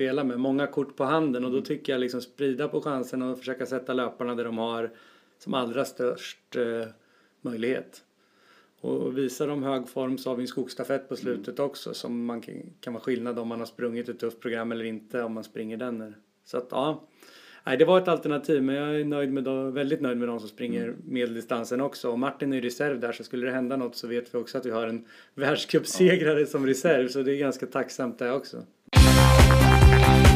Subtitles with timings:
[0.00, 0.40] spela med.
[0.40, 3.92] Många kort på handen och då tycker jag liksom sprida på chansen och försöka sätta
[3.92, 4.90] löparna där de har
[5.38, 6.88] som allra störst eh,
[7.40, 8.04] möjlighet.
[8.80, 11.70] Och visar de hög form så har vi en skogsstafett på slutet mm.
[11.70, 14.84] också som man kan, kan vara skillnad om man har sprungit ett tufft program eller
[14.84, 16.14] inte om man springer den.
[16.44, 17.08] Så att ja,
[17.64, 20.40] Nej, det var ett alternativ men jag är nöjd med då, väldigt nöjd med de
[20.40, 20.96] som springer mm.
[21.04, 22.10] medeldistansen också.
[22.10, 24.66] Och Martin är reserv där så skulle det hända något så vet vi också att
[24.66, 26.46] vi har en världscupsegrare ja.
[26.46, 28.62] som reserv så det är ganska tacksamt det också.
[29.90, 30.29] Där!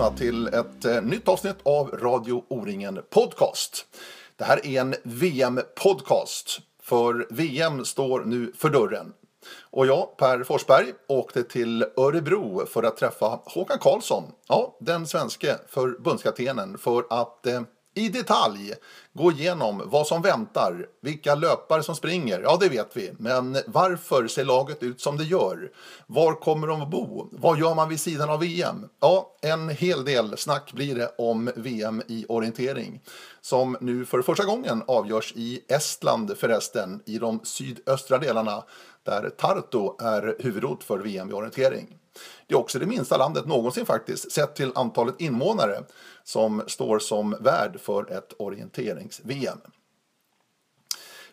[0.00, 3.86] Välkomna till ett eh, nytt avsnitt av Radio O-ringen Podcast.
[4.36, 9.12] Det här är en VM-podcast, för VM står nu för dörren.
[9.60, 15.58] Och jag, Per Forsberg, åkte till Örebro för att träffa Håkan Karlsson, ja, den svenske
[15.68, 17.60] förbundskaptenen, för att eh,
[17.94, 18.74] i detalj
[19.12, 24.28] gå igenom vad som väntar, vilka löpare som springer, ja det vet vi, men varför
[24.28, 25.70] ser laget ut som det gör?
[26.06, 27.28] Var kommer de att bo?
[27.32, 28.88] Vad gör man vid sidan av VM?
[29.00, 33.00] Ja, en hel del snack blir det om VM i orientering
[33.40, 38.64] som nu för första gången avgörs i Estland förresten, i de sydöstra delarna
[39.02, 41.99] där Tartu är huvudort för VM i orientering.
[42.46, 45.84] Det är också det minsta landet någonsin faktiskt, sett till antalet invånare
[46.24, 49.58] som står som värd för ett orienterings-VM.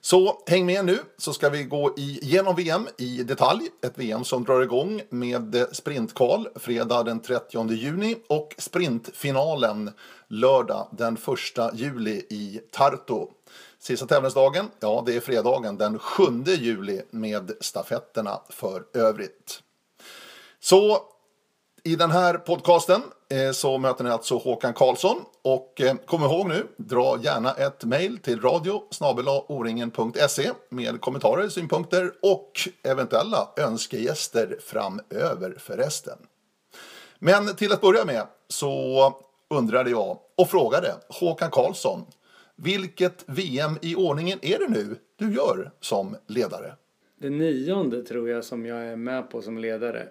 [0.02, 3.70] Så häng med nu så ska vi gå igenom VM i detalj.
[3.84, 9.92] Ett VM som drar igång med sprintkval fredag den 30 juni och sprintfinalen
[10.28, 11.18] lördag den
[11.58, 13.26] 1 juli i Tartu.
[13.80, 19.62] Sista tävlingsdagen, ja det är fredagen den 7 juli med stafetterna för övrigt.
[20.70, 20.98] Så
[21.84, 26.48] i den här podcasten eh, så möter ni alltså Håkan Karlsson och eh, kom ihåg
[26.48, 28.84] nu, dra gärna ett mejl till radio
[30.70, 32.52] med kommentarer, synpunkter och
[32.84, 36.18] eventuella önskegäster framöver förresten.
[37.20, 39.14] Men till att börja med så
[39.50, 42.06] undrade jag och frågade Håkan Karlsson
[42.56, 46.76] vilket VM i ordningen är det nu du gör som ledare?
[47.20, 50.08] Det nionde tror jag som jag är med på som ledare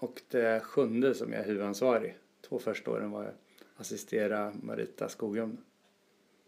[0.00, 2.16] och det sjunde som jag är huvudansvarig.
[2.48, 3.32] Två första åren var jag
[3.76, 5.56] assistera Marita Skogum.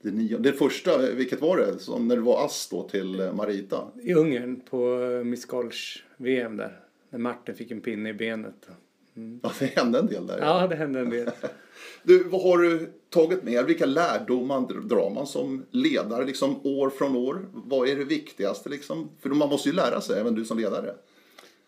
[0.03, 1.79] Det, nio, det första, vilket var det?
[1.79, 3.89] Som när du var ass då till eh, Marita?
[4.03, 6.81] I Ungern på Miss Golsch VM där.
[7.11, 8.69] När Martin fick en pinne i benet.
[9.17, 9.41] Mm.
[9.43, 10.39] Ja, det hände en del där.
[10.41, 11.31] Ja, det hände en del.
[12.03, 17.17] du, vad har du tagit med Vilka lärdomar drar man som ledare liksom år från
[17.17, 17.47] år?
[17.53, 19.11] Vad är det viktigaste liksom?
[19.21, 20.95] För man måste ju lära sig, även du som ledare.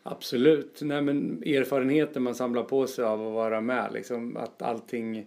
[0.07, 0.81] Absolut.
[0.83, 3.93] Nej, men erfarenheten man samlar på sig av att vara med.
[3.93, 5.27] Liksom, att allting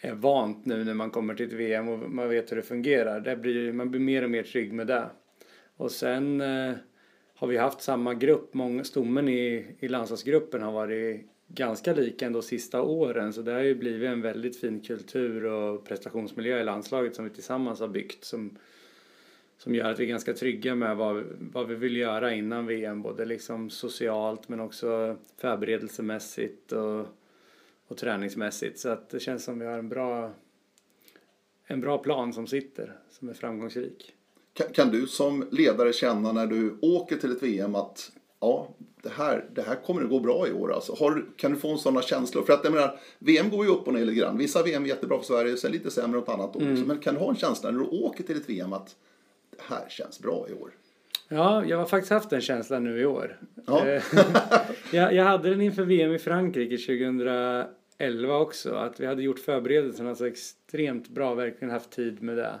[0.00, 3.20] är vant nu när man kommer till ett VM och man vet hur det fungerar.
[3.20, 5.06] Det blir, man blir mer och mer trygg med det.
[5.76, 6.74] Och sen eh,
[7.34, 8.54] har vi haft samma grupp.
[8.54, 13.32] Många, stommen i, i landslagsgruppen har varit ganska lika ändå sista åren.
[13.32, 17.30] Så det har ju blivit en väldigt fin kultur och prestationsmiljö i landslaget som vi
[17.30, 18.24] tillsammans har byggt.
[18.24, 18.58] Som,
[19.58, 23.02] som gör att vi är ganska trygga med vad, vad vi vill göra innan VM,
[23.02, 27.06] både liksom socialt men också förberedelsemässigt och,
[27.86, 28.78] och träningsmässigt.
[28.78, 30.32] Så att det känns som vi har en bra,
[31.66, 34.14] en bra plan som sitter, som är framgångsrik.
[34.52, 38.68] Kan, kan du som ledare känna när du åker till ett VM att ja,
[39.02, 40.72] det här, det här kommer att gå bra i år.
[40.72, 40.94] Alltså.
[40.94, 42.42] Har, kan du få en sådana känslor?
[42.42, 44.38] För att jag menar, VM går ju upp och ner lite grann.
[44.38, 46.62] Vissa VM är jättebra för Sverige, sen lite sämre något annat år.
[46.62, 46.80] Mm.
[46.80, 48.96] Men kan du ha en känsla när du åker till ett VM att
[49.56, 50.70] det här känns bra i år.
[51.28, 53.38] Ja, jag har faktiskt haft den känslan nu i år.
[53.66, 53.86] Ja.
[53.86, 54.02] Eh,
[54.92, 58.74] jag, jag hade den inför VM i Frankrike 2011 också.
[58.74, 62.60] Att vi hade gjort förberedelserna så extremt bra, verkligen haft tid med det.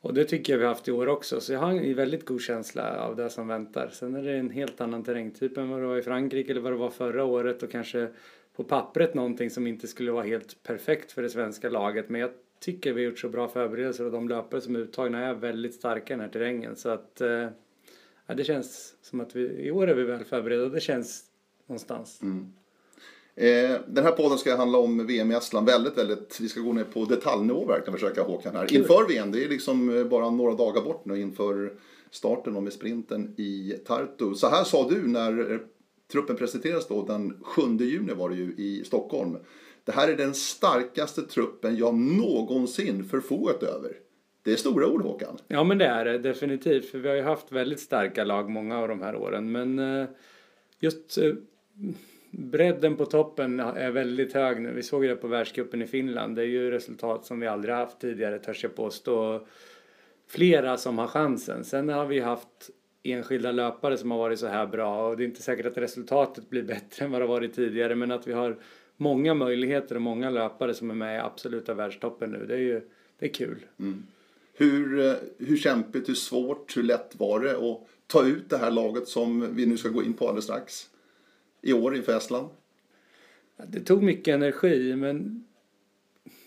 [0.00, 1.40] Och det tycker jag vi har haft i år också.
[1.40, 3.88] Så jag har en väldigt god känsla av det som väntar.
[3.92, 6.72] Sen är det en helt annan terrängtyp än vad det var i Frankrike eller vad
[6.72, 8.08] det var förra året och kanske
[8.56, 12.08] på pappret någonting som inte skulle vara helt perfekt för det svenska laget.
[12.08, 12.30] Men jag
[12.62, 15.74] tycker vi har gjort så bra förberedelser och de löpare som är uttagna är väldigt
[15.74, 16.76] starka i den här terrängen.
[16.76, 17.48] Så att eh,
[18.26, 21.24] ja, det känns som att vi, i år är vi väl förberedda det känns
[21.66, 22.22] någonstans.
[22.22, 22.52] Mm.
[23.34, 26.72] Eh, den här podden ska handla om VM i Estland väldigt, väldigt, vi ska gå
[26.72, 28.74] ner på detaljnivå verkligen försöka Håkan här.
[28.74, 31.72] Inför VM, det är liksom eh, bara några dagar bort nu inför
[32.10, 34.34] starten och med sprinten i Tartu.
[34.34, 35.60] Så här sa du när
[36.12, 39.36] truppen presenterades då den 7 juni var det ju i Stockholm
[39.84, 43.92] det här är den starkaste truppen jag någonsin förfogat över.
[44.44, 45.38] Det är stora ord Håkan.
[45.48, 46.90] Ja men det är det definitivt.
[46.90, 49.52] För vi har ju haft väldigt starka lag många av de här åren.
[49.52, 50.08] Men eh,
[50.80, 51.32] just eh,
[52.30, 54.72] bredden på toppen är väldigt hög nu.
[54.72, 56.36] Vi såg det på världscupen i Finland.
[56.36, 59.46] Det är ju resultat som vi aldrig haft tidigare törs jag påstå.
[60.28, 61.64] Flera som har chansen.
[61.64, 62.70] Sen har vi haft
[63.02, 66.50] enskilda löpare som har varit så här bra och det är inte säkert att resultatet
[66.50, 68.56] blir bättre än vad det varit tidigare men att vi har
[69.02, 72.46] många möjligheter och många löpare som är med i absoluta världstoppen nu.
[72.46, 72.80] Det är ju
[73.18, 73.66] det är kul.
[73.78, 74.02] Mm.
[74.54, 78.70] Hur, eh, hur kämpigt, hur svårt, hur lätt var det att ta ut det här
[78.70, 80.90] laget som vi nu ska gå in på alldeles strax?
[81.60, 82.48] I år inför Estland?
[83.66, 85.44] Det tog mycket energi men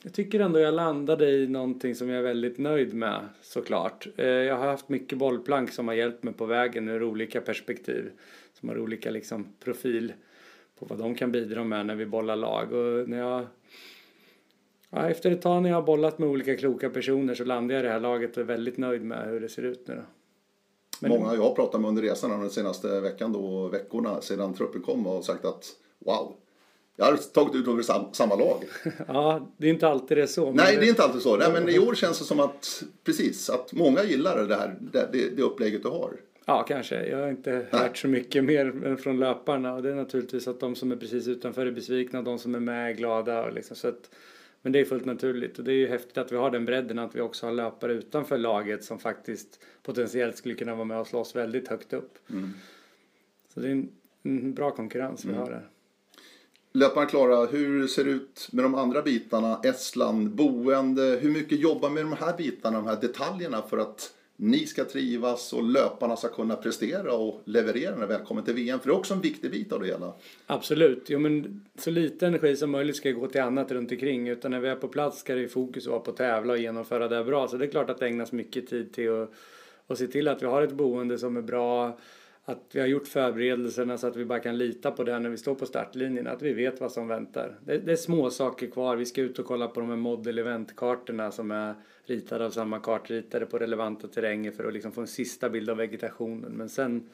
[0.04, 4.08] jag tycker ändå jag landade i någonting som jag är väldigt nöjd med såklart.
[4.16, 8.12] Eh, jag har haft mycket bollplank som har hjälpt mig på vägen ur olika perspektiv.
[8.54, 10.14] Som har olika liksom profil
[10.80, 12.74] på vad de kan bidra med när vi bollar lag.
[12.74, 13.46] Och när jag,
[14.90, 17.84] ja, efter ett tag när jag har bollat med olika kloka personer så landade jag
[17.84, 20.02] i det här laget och är väldigt nöjd med hur det ser ut nu då.
[21.00, 24.82] Men Många jag har pratat med under resan den senaste veckan då, veckorna sedan truppen
[24.82, 25.66] kom och sagt att
[26.00, 26.36] wow,
[26.96, 28.64] jag har tagit ut under samma lag.
[29.08, 30.52] Ja, det är inte alltid det är så.
[30.52, 31.38] Nej, det är inte alltid så.
[31.38, 35.30] Nej, men i år känns det som att, precis, att många gillar det här, det,
[35.36, 36.12] det upplägget du har.
[36.46, 37.08] Ja, kanske.
[37.08, 37.82] Jag har inte Nej.
[37.82, 39.74] hört så mycket mer från löparna.
[39.74, 42.60] Och det är naturligtvis att de som är precis utanför är besvikna, de som är
[42.60, 43.44] med är glada.
[43.46, 44.10] Och liksom, så att,
[44.62, 47.00] men det är fullt naturligt och det är ju häftigt att vi har den bredden
[47.00, 51.08] att vi också har löpare utanför laget som faktiskt potentiellt skulle kunna vara med och
[51.08, 52.18] slåss väldigt högt upp.
[52.30, 52.50] Mm.
[53.54, 53.90] Så det är en,
[54.24, 55.42] en bra konkurrens vi mm.
[55.42, 55.70] har där.
[56.72, 59.62] Löparna Klara, hur ser det ut med de andra bitarna?
[59.64, 64.66] Estland, boende, hur mycket jobbar med de här bitarna, de här detaljerna för att ni
[64.66, 68.80] ska trivas och löparna ska kunna prestera och leverera när välkommen till VM.
[68.80, 70.14] För det är också en viktig bit av det hela.
[70.46, 71.06] Absolut.
[71.08, 74.28] Jo, men så lite energi som möjligt ska gå till annat runt omkring.
[74.28, 76.60] Utan när vi är på plats ska det i fokus vara på att tävla och
[76.60, 77.48] genomföra det bra.
[77.48, 79.32] Så det är klart att det ägnas mycket tid till att,
[79.88, 81.98] att se till att vi har ett boende som är bra
[82.48, 85.38] att vi har gjort förberedelserna så att vi bara kan lita på det när vi
[85.38, 87.60] står på startlinjen, att vi vet vad som väntar.
[87.66, 88.96] Det, det är små saker kvar.
[88.96, 92.80] Vi ska ut och kolla på de här model event-kartorna som är ritade av samma
[92.80, 96.52] kartritare på relevanta terränger för att liksom få en sista bild av vegetationen.
[96.52, 97.10] Men sen,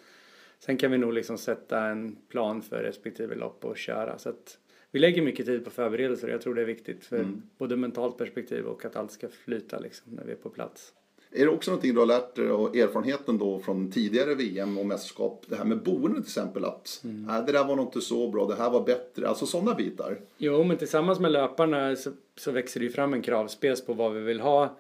[0.59, 4.17] sen kan vi nog liksom sätta en plan för respektive lopp och köra.
[4.17, 4.57] Så att
[4.91, 7.41] vi lägger mycket tid på förberedelser och jag tror det är viktigt för mm.
[7.57, 10.93] både mentalt perspektiv och att allt ska flyta liksom när vi är på plats.
[11.33, 14.85] Är det också någonting du har lärt dig av erfarenheten då från tidigare VM och
[14.85, 15.45] mästerskap?
[15.47, 17.25] Det här med boende till exempel att mm.
[17.25, 19.27] nej, det där var nog inte så bra, det här var bättre.
[19.27, 20.17] Alltså sådana bitar.
[20.37, 24.13] Jo, men tillsammans med löparna så, så växer det ju fram en kravspec på vad
[24.13, 24.77] vi vill ha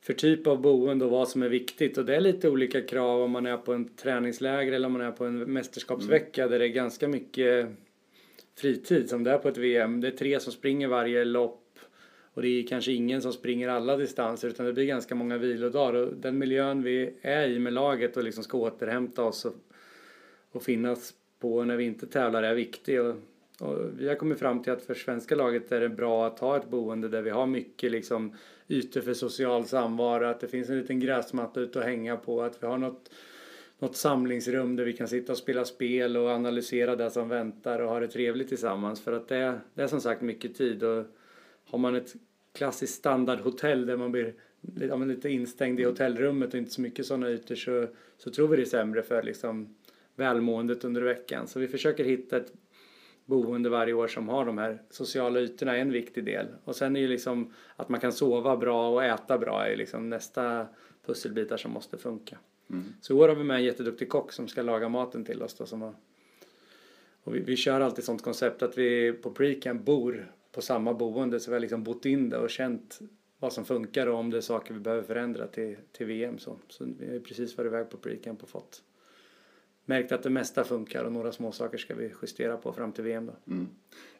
[0.00, 1.98] för typ av boende och vad som är viktigt.
[1.98, 5.02] Och det är lite olika krav om man är på en träningsläger eller om man
[5.02, 6.52] är på en mästerskapsvecka mm.
[6.52, 7.68] där det är ganska mycket
[8.56, 10.00] fritid som det är på ett VM.
[10.00, 11.64] Det är tre som springer varje lopp
[12.38, 15.94] och det är kanske ingen som springer alla distanser utan det blir ganska många vilodagar.
[15.94, 19.54] Och den miljön vi är i med laget och liksom ska återhämta oss och,
[20.52, 23.00] och finnas på när vi inte tävlar är viktig.
[23.00, 23.14] Och,
[23.60, 26.56] och, vi har kommit fram till att för svenska laget är det bra att ha
[26.56, 28.36] ett boende där vi har mycket liksom
[28.68, 32.62] ytor för social samvaro, att det finns en liten gräsmatta ute att hänga på, att
[32.62, 33.10] vi har något
[33.78, 37.88] något samlingsrum där vi kan sitta och spela spel och analysera det som väntar och
[37.88, 39.00] ha det trevligt tillsammans.
[39.00, 41.04] För att det, det är som sagt mycket tid och
[41.70, 42.14] har man ett
[42.58, 44.34] klassiskt standardhotell där man blir
[44.80, 47.86] ja, lite instängd i hotellrummet och inte så mycket sådana ytor så,
[48.16, 49.76] så tror vi det är sämre för liksom
[50.16, 51.46] välmåendet under veckan.
[51.46, 52.52] Så vi försöker hitta ett
[53.24, 56.46] boende varje år som har de här sociala ytorna är en viktig del.
[56.64, 60.10] Och sen är ju liksom att man kan sova bra och äta bra är liksom
[60.10, 60.66] nästa
[61.06, 62.38] pusselbitar som måste funka.
[62.70, 62.84] Mm.
[63.00, 65.54] Så i år har vi med en jätteduktig kock som ska laga maten till oss
[65.54, 65.94] då, som har
[67.24, 71.40] och vi, vi kör alltid sånt koncept att vi på precamp bor på samma boende
[71.40, 72.98] så vi har liksom bott in det och känt
[73.38, 76.38] vad som funkar och om det är saker vi behöver förändra till, till VM.
[76.38, 78.82] Så, så vi har precis varit iväg på precamp och fått
[79.84, 83.04] märkt att det mesta funkar och några små saker ska vi justera på fram till
[83.04, 83.26] VM.
[83.26, 83.52] Då.
[83.52, 83.68] Mm.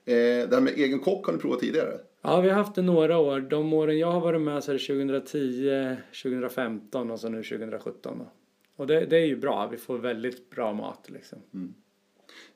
[0.04, 1.98] Eh, det här med egen kock har ni provat tidigare?
[2.22, 3.40] Ja, vi har haft det några år.
[3.40, 8.18] De åren jag har varit med så är det 2010, 2015 och så nu 2017.
[8.18, 8.30] Då.
[8.76, 11.38] Och det, det är ju bra, vi får väldigt bra mat liksom.
[11.54, 11.74] Mm.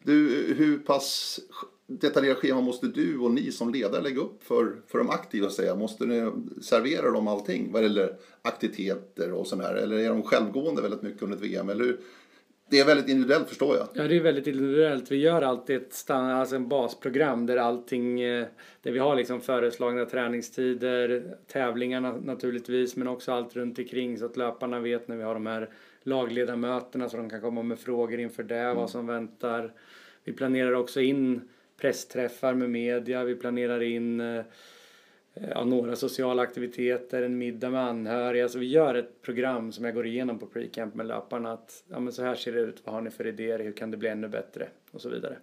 [0.03, 1.41] Du, hur pass
[2.01, 5.51] detaljerat schema måste du och ni som ledare lägga upp för, för de aktiva?
[5.51, 5.75] Säga?
[5.75, 6.31] Måste ni
[6.63, 9.75] servera dem allting vad gäller aktiviteter och sånt här?
[9.75, 11.69] Eller är de självgående väldigt mycket under ett VM?
[11.69, 11.97] Eller
[12.73, 13.89] det är väldigt individuellt förstår jag.
[13.95, 15.11] Ja, det är väldigt individuellt.
[15.11, 18.47] Vi gör alltid ett stand, alltså en basprogram där allting, eh,
[18.83, 24.37] där vi har liksom föreslagna träningstider, tävlingarna naturligtvis, men också allt runt omkring så att
[24.37, 25.69] löparna vet när vi har de här
[26.03, 28.77] lagledarmötena så de kan komma med frågor inför det, mm.
[28.77, 29.73] vad som väntar.
[30.25, 31.41] Vi planerar också in
[31.83, 34.45] pressträffar med media, vi planerar in eh,
[35.35, 38.49] ja, några sociala aktiviteter, en middag med anhöriga.
[38.49, 41.53] Så vi gör ett program som jag går igenom på pre-camp med löparna.
[41.53, 43.91] Att, ja, men så här ser det ut, vad har ni för idéer, hur kan
[43.91, 45.37] det bli ännu bättre och så vidare.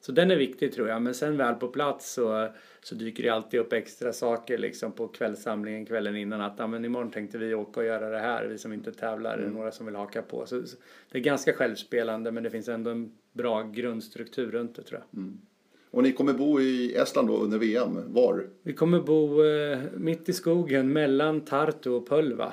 [0.00, 2.48] Så den är viktig tror jag, men sen väl på plats så,
[2.82, 6.84] så dyker det alltid upp extra saker liksom på kvällssamlingen kvällen innan att ja, men
[6.84, 9.50] imorgon tänkte vi åka och göra det här, vi som inte tävlar, mm.
[9.50, 10.46] några som vill haka på.
[10.46, 10.76] Så, så,
[11.12, 15.20] det är ganska självspelande men det finns ändå en bra grundstruktur runt det tror jag.
[15.22, 15.40] Mm.
[15.96, 18.46] Och ni kommer bo i Estland då under VM, var?
[18.62, 22.52] Vi kommer bo eh, mitt i skogen mellan Tartu och Pölva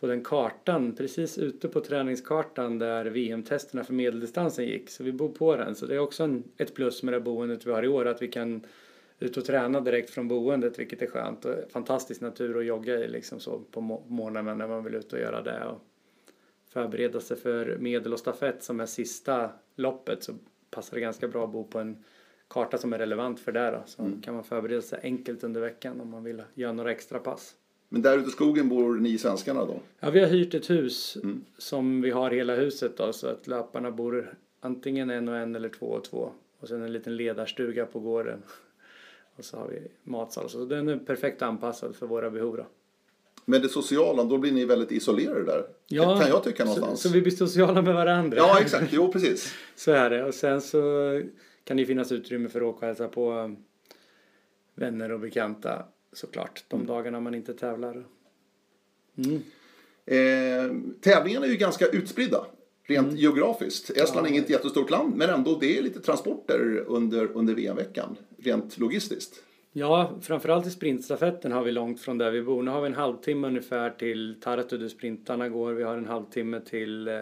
[0.00, 4.90] på den kartan, precis ute på träningskartan där VM-testerna för medeldistansen gick.
[4.90, 5.74] Så vi bor på den.
[5.74, 8.22] Så det är också en, ett plus med det boendet vi har i år, att
[8.22, 8.66] vi kan
[9.18, 11.44] ut och träna direkt från boendet, vilket är skönt.
[11.44, 15.18] Och fantastisk natur att jogga i liksom så på morgnarna när man vill ut och
[15.18, 15.64] göra det.
[15.64, 15.80] Och
[16.70, 20.32] förbereda sig för medel och stafett som är sista loppet så
[20.70, 22.04] passar det ganska bra att bo på en
[22.50, 23.70] karta som är relevant för det.
[23.70, 23.82] Då.
[23.86, 24.20] Så mm.
[24.20, 27.54] kan man förbereda sig enkelt under veckan om man vill göra några extra pass.
[27.88, 29.80] Men där ute i skogen bor ni svenskarna då?
[30.00, 31.44] Ja, vi har hyrt ett hus mm.
[31.58, 35.68] som vi har hela huset då så att löparna bor antingen en och en eller
[35.68, 36.30] två och två.
[36.60, 38.42] Och sen en liten ledarstuga på gården.
[39.36, 40.50] Och så har vi matsal.
[40.50, 42.66] Så den är perfekt anpassad för våra behov då.
[43.44, 45.66] Men det sociala, då blir ni väldigt isolerade där.
[45.86, 47.02] Ja, kan jag tycka någonstans.
[47.02, 48.36] Så, så vi blir sociala med varandra.
[48.36, 48.92] Ja, exakt.
[48.92, 49.54] Jo, precis.
[49.76, 50.24] så är det.
[50.24, 50.78] Och sen så
[51.70, 53.56] kan det finnas utrymme för att åka och hälsa på
[54.74, 56.86] vänner och bekanta såklart de mm.
[56.86, 58.04] dagarna man inte tävlar.
[59.16, 59.42] Mm.
[60.06, 62.46] Eh, tävlingarna är ju ganska utspridda
[62.82, 63.16] rent mm.
[63.16, 63.90] geografiskt.
[63.90, 64.30] Estland ja.
[64.30, 69.42] är inget jättestort land men ändå det är lite transporter under, under VM-veckan rent logistiskt.
[69.72, 72.62] Ja, framförallt i sprintstafetten har vi långt från där vi bor.
[72.62, 75.72] Nu har vi en halvtimme ungefär till Tartu där sprintarna går.
[75.72, 77.20] Vi har en halvtimme till eh,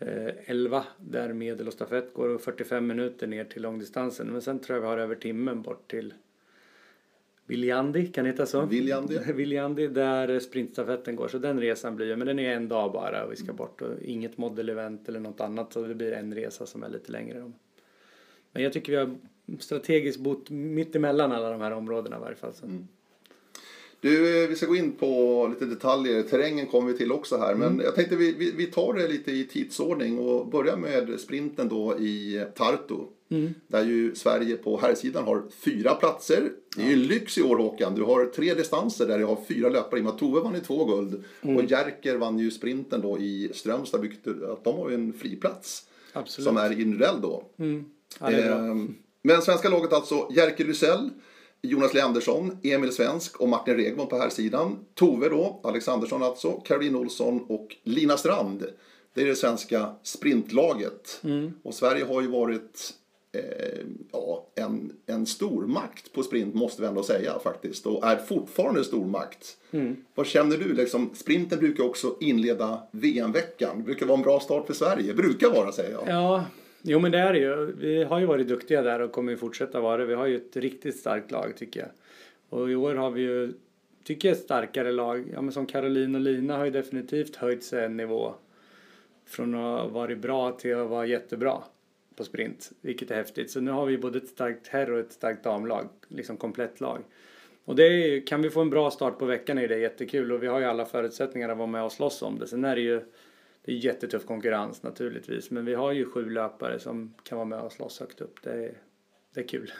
[0.00, 4.26] 11 där medel och stafett går och 45 minuter ner till långdistansen.
[4.26, 6.14] Men sen tror jag vi har över timmen bort till
[7.46, 8.66] Viljandi, kan det heta så?
[8.66, 9.18] Viljandi.
[9.34, 11.28] Viljandi där sprintstafetten går.
[11.28, 14.02] Så den resan blir men den är en dag bara och vi ska bort och
[14.02, 17.52] inget model-event eller något annat så det blir en resa som är lite längre.
[18.52, 19.16] Men jag tycker vi har
[19.58, 22.52] strategiskt bott mitt emellan alla de här områdena i varje fall.
[22.52, 22.66] Så.
[22.66, 22.88] Mm.
[24.00, 26.22] Du, vi ska gå in på lite detaljer.
[26.22, 27.54] Terrängen kommer vi till också här.
[27.54, 27.84] Men mm.
[27.84, 31.98] jag tänkte vi, vi, vi, tar det lite i tidsordning och börjar med sprinten då
[31.98, 32.94] i Tartu.
[33.30, 33.54] Mm.
[33.66, 36.50] Där ju Sverige på herrsidan har fyra platser.
[36.76, 37.94] Det är ju lyx i år Håkan.
[37.94, 40.00] Du har tre distanser där du har fyra löpare.
[40.00, 41.24] I Tove vann ju två guld.
[41.42, 41.56] Mm.
[41.56, 44.08] Och Jerker vann ju sprinten då i Strömstad.
[44.52, 45.84] Att de har ju en friplats.
[46.12, 46.46] Absolut.
[46.46, 47.44] Som är individuell då.
[47.58, 47.84] Mm.
[48.20, 48.74] Ja, eh,
[49.22, 51.10] men svenska laget alltså Jerker Lysell.
[51.62, 54.78] Jonas Leandersson, Emil Svensk och Martin Regman på här sidan.
[54.94, 58.66] Tove då, Alexandersson alltså, Caroline Olsson och Lina Strand.
[59.14, 61.20] Det är det svenska sprintlaget.
[61.24, 61.52] Mm.
[61.62, 62.94] Och Sverige har ju varit
[63.32, 67.86] eh, ja, en, en stormakt på sprint måste vi ändå säga faktiskt.
[67.86, 69.56] Och är fortfarande stormakt.
[69.70, 69.96] Mm.
[70.14, 70.72] Vad känner du?
[70.72, 73.84] Liksom, sprinten brukar också inleda VM-veckan.
[73.84, 75.14] Brukar vara en bra start för Sverige.
[75.14, 76.08] Brukar vara säger jag.
[76.08, 76.44] Ja,
[76.82, 77.72] Jo men det är det ju.
[77.72, 80.06] Vi har ju varit duktiga där och kommer ju fortsätta vara det.
[80.06, 81.90] Vi har ju ett riktigt starkt lag tycker jag.
[82.48, 83.52] Och i år har vi ju,
[84.04, 85.24] tycker jag, ett starkare lag.
[85.32, 88.34] Ja men som Caroline och Lina har ju definitivt höjt sig en nivå.
[89.26, 91.62] Från att ha varit bra till att vara jättebra
[92.16, 92.70] på sprint.
[92.80, 93.50] Vilket är häftigt.
[93.50, 95.88] Så nu har vi både ett starkt herr och ett starkt damlag.
[96.08, 96.98] Liksom komplett lag.
[97.64, 100.42] Och det är, kan vi få en bra start på veckan är det jättekul och
[100.42, 102.46] vi har ju alla förutsättningar att vara med och slåss om det.
[102.46, 103.00] Sen är det ju
[103.68, 105.50] det är jättetuff konkurrens naturligtvis.
[105.50, 108.34] Men vi har ju sju löpare som kan vara med och slåss högt upp.
[108.42, 108.72] Det är,
[109.34, 109.72] det är kul.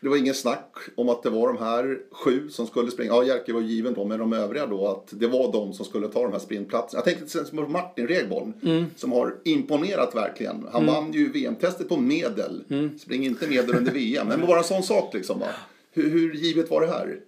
[0.00, 3.12] Det var ingen snack om att det var de här sju som skulle springa.
[3.12, 6.08] Ja, Jerker var given då, men de övriga då att det var de som skulle
[6.08, 7.02] ta de här sprintplatserna.
[7.06, 8.84] Jag tänkte på Martin Regborn mm.
[8.96, 10.66] som har imponerat verkligen.
[10.72, 10.94] Han mm.
[10.94, 12.64] vann ju VM-testet på medel.
[12.70, 12.98] Mm.
[12.98, 15.38] Spring inte medel under VM, men bara en sån sak liksom.
[15.38, 15.46] Va?
[15.92, 17.20] Hur, hur givet var det här?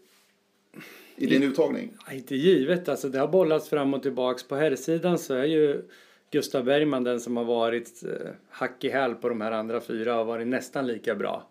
[1.17, 1.95] I din uttagning?
[2.13, 4.43] Inte givet, alltså det har bollats fram och tillbaks.
[4.49, 5.83] På herrsidan så är ju
[6.31, 10.15] Gustav Bergman den som har varit eh, hack i häl på de här andra fyra
[10.15, 11.51] har varit nästan lika bra.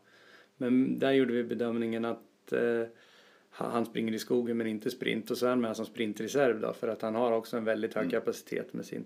[0.57, 2.87] Men där gjorde vi bedömningen att eh,
[3.49, 6.73] han springer i skogen men inte sprint och så är han med som sprintreserv då
[6.73, 8.11] för att han har också en väldigt hög mm.
[8.11, 9.05] kapacitet med sin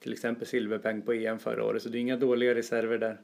[0.00, 3.20] till exempel silverpeng på EM förra året så det är inga dåliga reserver där.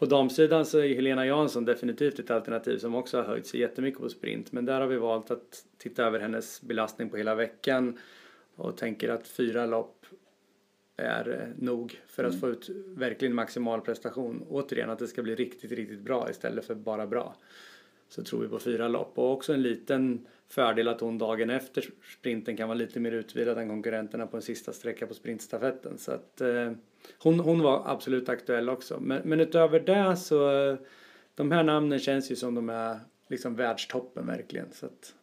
[0.00, 4.00] På damsidan så är Helena Jansson definitivt ett alternativ som också har höjt sig jättemycket
[4.00, 4.52] på sprint.
[4.52, 7.98] Men där har vi valt att titta över hennes belastning på hela veckan
[8.54, 10.06] och tänker att fyra lopp
[10.96, 12.40] är eh, nog för att mm.
[12.40, 14.46] få ut verkligen maximal prestation.
[14.48, 17.36] Återigen att det ska bli riktigt, riktigt bra istället för bara bra.
[18.08, 21.84] Så tror vi på fyra lopp och också en liten fördel att hon dagen efter
[22.18, 25.98] sprinten kan vara lite mer utvilad än konkurrenterna på en sista sträcka på sprintstafetten.
[25.98, 26.72] Så att eh,
[27.18, 29.00] hon, hon var absolut aktuell också.
[29.00, 30.50] Men, men utöver det så
[31.34, 34.66] de här namnen känns ju som de är liksom världstoppen verkligen.
[34.72, 35.14] Så att,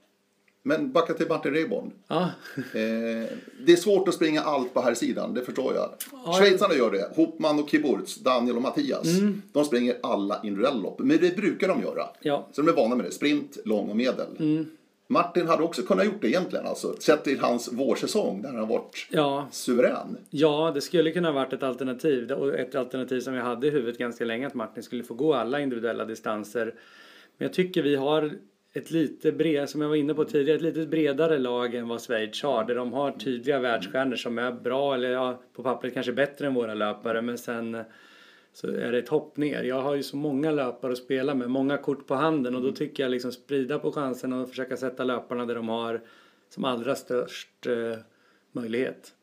[0.63, 1.91] Men backa till Martin Rehborn.
[2.07, 3.27] ja, Eh,
[3.65, 5.89] det är svårt att springa allt på här sidan, det förstår jag.
[6.35, 7.11] Schweizarna gör det.
[7.15, 9.19] Hopman och Kiburz, Daniel och Mattias.
[9.19, 9.41] Mm.
[9.51, 10.99] De springer alla individuella lopp.
[10.99, 12.03] Men det brukar de göra.
[12.21, 13.11] ja, Så de är vana med det.
[13.11, 14.27] Sprint, lång och medel.
[14.39, 14.65] Mm.
[15.07, 16.67] Martin hade också kunnat gjort det egentligen.
[16.67, 20.17] Alltså, sett till hans vårsäsong där han varit ja, suverän.
[20.29, 22.31] ja, det skulle kunna varit ett alternativ.
[22.31, 25.33] Och ett alternativ som jag hade i huvudet ganska länge att Martin skulle få gå
[25.33, 26.65] alla individuella distanser.
[27.37, 28.31] Men jag tycker vi har
[28.73, 32.01] ett lite bred, som jag var inne på tidigare, ett lite bredare lag än vad
[32.01, 32.63] Schweiz har.
[32.63, 36.53] Där de har tydliga världsstjärnor som är bra, eller ja, på pappret kanske bättre än
[36.53, 37.21] våra löpare.
[37.21, 37.77] Men sen
[38.57, 39.63] så är det ett hopp ner.
[39.63, 42.71] Jag har ju så många löpare att spela med, många kort på handen och då
[42.71, 46.01] tycker jag liksom sprida på chanserna och försöka sätta löparna där de har
[46.49, 47.99] som allra störst eh,
[48.51, 49.13] möjlighet.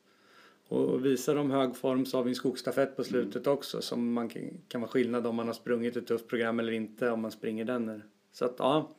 [0.68, 4.28] Och visar de hög form så har vi en skogsstafett på slutet också som man
[4.28, 7.30] kan, kan vara skillnad om man har sprungit ett tufft program eller inte om man
[7.30, 8.02] springer den.
[8.32, 8.90] Så att ja,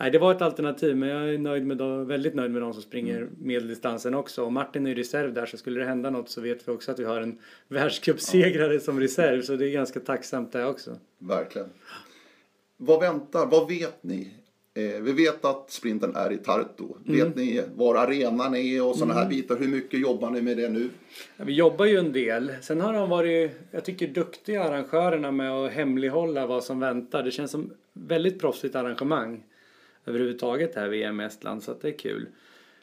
[0.00, 2.72] Nej, det var ett alternativ men jag är nöjd med de, väldigt nöjd med de
[2.72, 4.44] som springer medeldistansen också.
[4.44, 6.92] Och Martin är ju reserv där så skulle det hända något så vet vi också
[6.92, 7.38] att vi har en
[7.68, 10.96] världscupsegrare som reserv så det är ganska tacksamt det också.
[11.18, 11.68] Verkligen.
[12.76, 13.46] Vad väntar?
[13.46, 14.30] Vad vet ni?
[14.74, 16.84] Eh, vi vet att sprinten är i Tartu.
[17.06, 17.18] Mm.
[17.18, 19.56] Vet ni var arenan är och sådana här bitar?
[19.56, 20.88] Hur mycket jobbar ni med det nu?
[21.36, 22.52] Ja, vi jobbar ju en del.
[22.60, 27.22] Sen har de varit, jag tycker, duktiga arrangörerna med att hemlighålla vad som väntar.
[27.22, 29.42] Det känns som väldigt proffsigt arrangemang
[30.06, 32.26] överhuvudtaget här VM i Estland så att det är kul.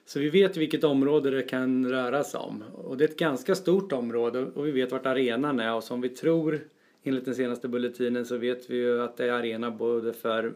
[0.05, 2.63] Så vi vet vilket område det kan röra sig om.
[2.73, 6.01] Och det är ett ganska stort område och vi vet vart arenan är och som
[6.01, 6.59] vi tror
[7.03, 10.53] enligt den senaste bulletinen så vet vi ju att det är arena både för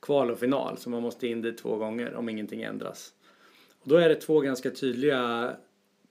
[0.00, 3.14] kval och final så man måste in dit två gånger om ingenting ändras.
[3.80, 5.56] Och då är det två ganska tydliga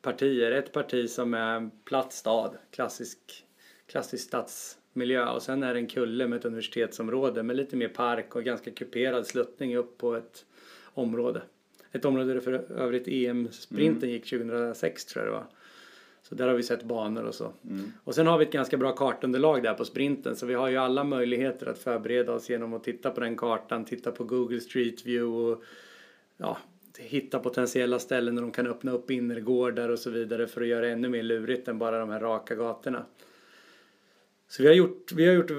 [0.01, 0.51] partier.
[0.51, 3.45] Ett parti som är platt stad, klassisk,
[3.87, 4.23] klassisk
[4.91, 8.43] stadsmiljö och sen är det en kulle med ett universitetsområde med lite mer park och
[8.43, 10.45] ganska kuperad sluttning upp på ett
[10.95, 11.41] område.
[11.91, 15.47] Ett område där för övrigt EM-sprinten gick 2006 tror jag det var.
[16.23, 17.53] Så där har vi sett banor och så.
[18.03, 20.77] Och sen har vi ett ganska bra kartunderlag där på sprinten så vi har ju
[20.77, 25.05] alla möjligheter att förbereda oss genom att titta på den kartan, titta på Google Street
[25.05, 25.63] View och
[26.37, 26.57] ja,
[26.97, 30.85] hitta potentiella ställen där de kan öppna upp innergårdar och så vidare för att göra
[30.85, 33.05] det ännu mer lurigt än bara de här raka gatorna.
[34.51, 35.51] Så vi har gjort, vi har gjort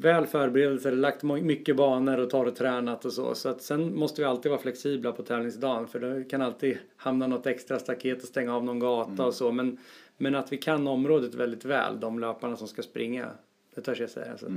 [0.00, 3.34] väl förberedelser, lagt mycket banor och torrtränat och så.
[3.34, 7.26] Så att sen måste vi alltid vara flexibla på tävlingsdagen för det kan alltid hamna
[7.26, 9.52] något extra staket och stänga av någon gata och så.
[9.52, 9.78] Men,
[10.16, 13.30] men att vi kan området väldigt väl, de löparna som ska springa.
[13.74, 14.38] Det törs jag säga.
[14.38, 14.52] Så att,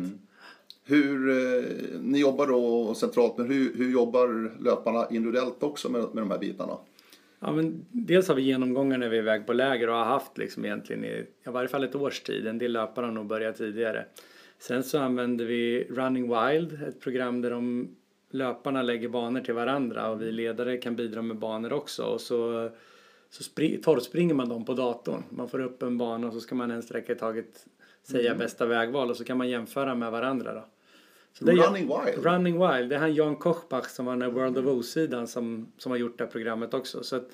[0.84, 1.64] Hur, eh,
[2.02, 6.40] ni jobbar då centralt, men hur, hur jobbar löparna individuellt också med, med de här
[6.40, 6.78] bitarna?
[7.46, 10.38] Ja, men dels har vi genomgångar när vi är iväg på läger och har haft
[10.38, 12.48] liksom egentligen i, i varje fall ett års tid.
[12.48, 14.06] En del löpare har nog börjat tidigare.
[14.60, 17.90] Sen så använder vi Running Wild, ett program där de
[18.30, 22.04] löparna lägger banor till varandra och vi ledare kan bidra med banor också.
[22.04, 22.70] Och så,
[23.30, 25.24] så spri, torrspringer man dem på datorn.
[25.30, 27.66] Man får upp en bana och så ska man en sträcka i taget
[28.04, 30.66] säga bästa vägval och så kan man jämföra med varandra då.
[31.34, 32.26] Så det Running Wild?
[32.26, 35.72] Running Wild, det är han Jan Kochbach som var den här World of O-sidan som,
[35.78, 37.04] som har gjort det här programmet också.
[37.04, 37.30] Så att,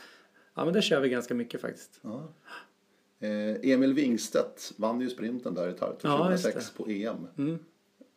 [0.56, 2.00] ja men där kör vi ganska mycket faktiskt.
[2.02, 2.34] Ja.
[3.20, 7.28] Eh, Emil Wingstedt vann ju sprinten där i Tartu Ja, just 2006 på EM.
[7.38, 7.60] Mm.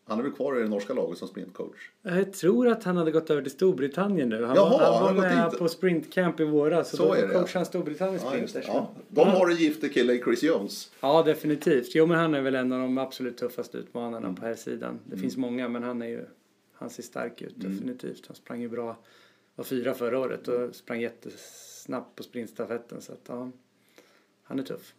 [0.05, 1.91] Han är väl kvar i det norska laget som sprintcoach?
[2.03, 4.45] Jag tror att han hade gått över till Storbritannien nu.
[4.45, 5.59] Han Jaha, var, han han var gått med dit.
[5.59, 6.91] på sprintcamp i våras.
[6.91, 7.35] Så, Så då är det.
[7.35, 8.65] coachade han Storbritanniens Ja, sprinters.
[8.69, 8.91] ja.
[9.09, 10.93] De har en gifte kille i Chris Jones.
[11.01, 11.95] Ja, definitivt.
[11.95, 14.35] Jo, men han är väl en av de absolut tuffaste utmanarna Mm.
[14.37, 14.99] på här sidan.
[15.05, 16.25] Det finns många, men han är ju
[16.73, 17.73] han ser stark ut, Mm.
[17.73, 18.27] definitivt.
[18.27, 18.97] Han sprang ju bra,
[19.55, 23.01] var fyra förra året och sprang jättesnabbt på sprintstafetten.
[23.03, 23.51] Så att, ja,
[24.45, 24.95] han är tuff.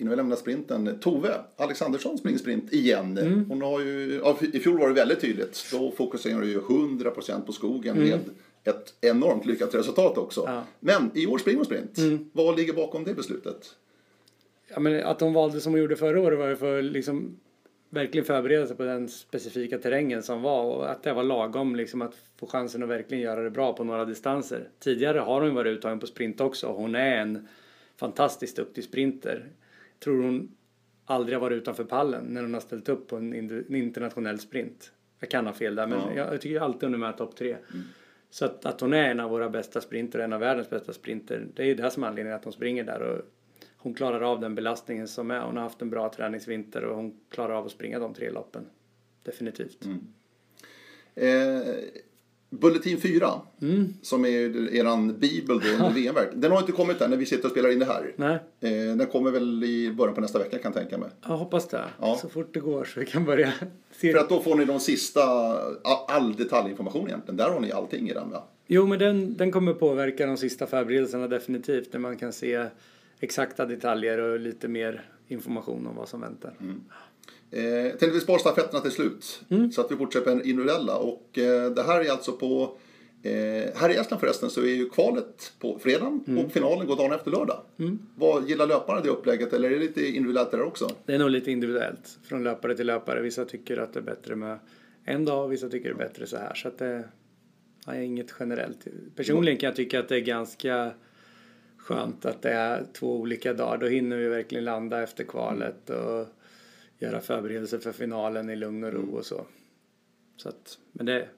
[0.00, 3.18] Innan vi lämnar sprinten, Tove Alexandersson springer sprint igen.
[3.18, 3.44] Mm.
[3.48, 5.66] Hon har ju, ja, I fjol var det väldigt tydligt.
[5.72, 8.20] Då fokuserar hon ju 100% på skogen med
[8.64, 10.40] ett enormt lyckat resultat också.
[10.40, 10.54] Mm.
[10.54, 10.64] Ja.
[10.80, 11.98] Men i år springer hon sprint.
[11.98, 12.30] Mm.
[12.32, 13.74] Vad ligger bakom det beslutet?
[14.68, 17.36] Ja, men att de valde som de gjorde förra året var ju för liksom
[17.90, 22.02] verkligen förbereda sig på den specifika terrängen som var och att det var lagom liksom
[22.02, 24.68] att få chansen att verkligen göra det bra på några distanser.
[24.78, 26.66] Tidigare har hon varit uttagen på sprint också.
[26.66, 27.48] Hon är en
[27.96, 29.46] fantastiskt duktig sprinter.
[30.04, 30.56] Tror hon
[31.04, 34.92] aldrig har varit utanför pallen när hon har ställt upp på en, en internationell sprint.
[35.18, 36.12] Jag kan ha fel där men Ja.
[36.16, 37.56] jag, jag tycker alltid hon är med topp tre.
[38.30, 41.46] Så att, att hon är en av våra bästa sprinter, en av världens bästa sprinter,
[41.54, 43.00] det är ju det som är anledningen att hon springer där.
[43.02, 43.24] Och
[43.76, 45.40] hon klarar av den belastningen som är.
[45.40, 48.66] Hon har haft en bra träningsvinter och hon klarar av att springa de tre loppen.
[49.22, 49.86] Definitivt.
[51.14, 51.60] Eh,
[52.50, 53.30] Bulletin 4,
[54.02, 56.28] som är eran bibel då under VM-verk.
[56.34, 58.12] Den har inte kommit än när vi sitter och spelar in det här.
[58.16, 61.08] Nej, Eh, den kommer väl i början på nästa vecka kan jag tänka mig.
[61.22, 61.84] jag hoppas det.
[62.00, 62.18] Ja.
[62.22, 63.52] Så fort det går så vi kan börja
[63.92, 64.12] se.
[64.12, 65.22] För att då får ni de sista,
[66.08, 67.36] all, detaljinformation egentligen.
[67.36, 68.42] Där har ni allting i den va?
[68.66, 71.92] Jo, men den, den kommer påverka de sista förberedelserna definitivt.
[71.92, 72.66] När man kan se
[73.20, 76.52] exakta detaljer och lite mer information om vad som väntar.
[77.50, 79.42] Eh, tänkte vi spara stafetterna till slut.
[79.72, 80.96] Så att vi fortsätter med individuella.
[80.96, 82.76] Och eh, det här är alltså på...
[83.22, 83.32] Eh,
[83.74, 87.30] här i Estland förresten så är ju kvalet på fredagen och finalen går dagen efter
[87.30, 87.62] lördag.
[88.16, 90.88] Vad Gillar löparna det upplägget eller är det lite individuellt där också?
[91.06, 93.20] Det är nog lite individuellt från löpare till löpare.
[93.20, 94.58] Vissa tycker att det är bättre med
[95.04, 96.54] en dag och vissa tycker det är bättre så här.
[96.54, 97.04] Så att det
[97.86, 98.86] ja, är inget generellt.
[99.16, 100.90] Personligen kan jag tycka att det är ganska
[101.76, 103.78] skönt att det är två olika dagar.
[103.78, 106.28] Då hinner vi verkligen landa efter kvalet och
[107.00, 109.46] göra förberedelser för finalen i lugn och ro och så.
[110.36, 111.28] så att, men det,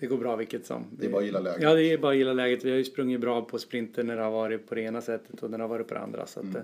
[0.00, 0.84] det går bra vilket som.
[0.98, 1.62] Det är bara att gilla läget.
[1.62, 2.64] Ja, det är bara att gilla läget.
[2.64, 5.42] Vi har ju sprungit bra på sprinter när det har varit på det ena sättet
[5.42, 6.26] och när det har varit på det andra.
[6.26, 6.62] Så att, eh,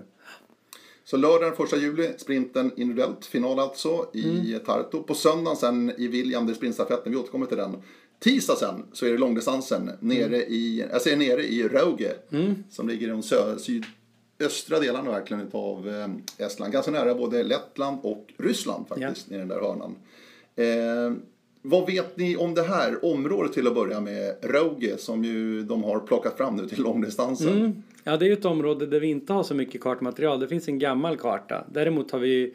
[1.03, 5.03] Så lördagen 1 juli, sprinten individuellt, final alltså i Tartu.
[5.03, 7.81] På söndagen sen i William, det är sprintstafetten, vi återkommer till den.
[8.19, 12.13] Tisdag sen så är det långdistansen nere i, jag säger nere i Rauge.
[12.69, 13.57] Som ligger i de sö,
[14.37, 16.73] sydöstra delarna verkligen av eh, Estland.
[16.73, 19.95] Ganska nära både Lettland och Ryssland faktiskt, nere i den där hörnan.
[20.55, 21.17] Eh,
[21.61, 25.83] vad vet ni om det här området till att börja med, Rauge, som ju de
[25.83, 27.57] har plockat fram nu till långdistansen?
[27.57, 27.83] Mm.
[28.03, 30.39] Ja, det är ju ett område där vi inte har så mycket kartmaterial.
[30.39, 31.65] Det finns en gammal karta.
[31.71, 32.53] Däremot har vi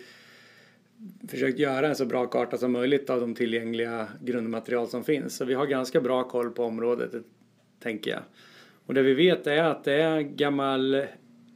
[1.29, 5.37] försökt göra en så bra karta som möjligt av de tillgängliga grundmaterial som finns.
[5.37, 7.11] Så vi har ganska bra koll på området,
[7.83, 8.21] tänker jag.
[8.87, 11.07] Och det vi vet är att det är gammal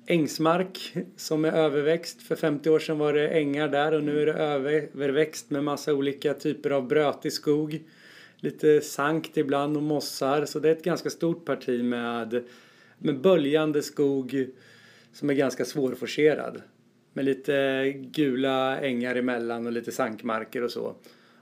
[0.07, 2.23] ängsmark som är överväxt.
[2.23, 5.95] För 50 år sedan var det ängar där och nu är det överväxt med massa
[5.95, 7.85] olika typer av brötig skog.
[8.37, 10.45] Lite sankt ibland och mossar.
[10.45, 12.45] Så det är ett ganska stort parti med,
[12.99, 14.47] med böljande skog
[15.13, 16.63] som är ganska svårforcerad.
[17.13, 20.97] Med lite gula ängar emellan och lite sankmarker och så.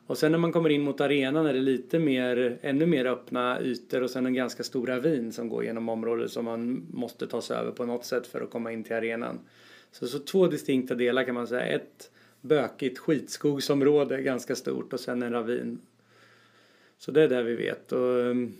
[0.07, 3.61] Och sen när man kommer in mot arenan är det lite mer, ännu mer öppna
[3.61, 7.43] ytor och sen en ganska stor ravin som går genom området som man måste ta
[7.43, 9.41] sig över på något sätt för att komma in till arenan.
[9.93, 11.67] Så, så två distinkta delar kan man säga.
[11.67, 15.79] Ett bökigt skitskogsområde, ganska stort och sen en ravin.
[16.99, 17.93] Så det är det vi vet.
[17.93, 18.55] Och, um,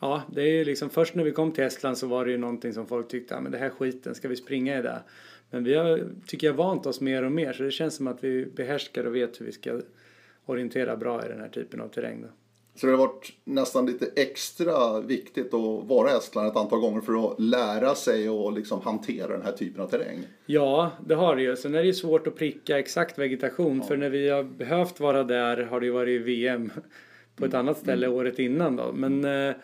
[0.00, 2.38] ja, det är ju liksom först när vi kom till Estland så var det ju
[2.38, 5.02] någonting som folk tyckte, ja men det här skiten, ska vi springa i det?
[5.50, 8.24] Men vi har, tycker jag, vant oss mer och mer så det känns som att
[8.24, 9.80] vi behärskar och vet hur vi ska
[10.48, 12.22] orientera bra i den här typen av terräng.
[12.22, 12.28] Då.
[12.74, 17.00] Så det har varit nästan lite extra viktigt att vara i Estland ett antal gånger
[17.00, 20.18] för att lära sig och liksom hantera den här typen av terräng.
[20.46, 21.56] Ja, det har det ju.
[21.56, 25.24] Sen är det ju svårt att pricka exakt vegetation för när vi har behövt vara
[25.24, 26.70] där har det ju varit VM
[27.36, 28.92] på ett annat ställe året innan då.
[28.92, 29.54] Men eh,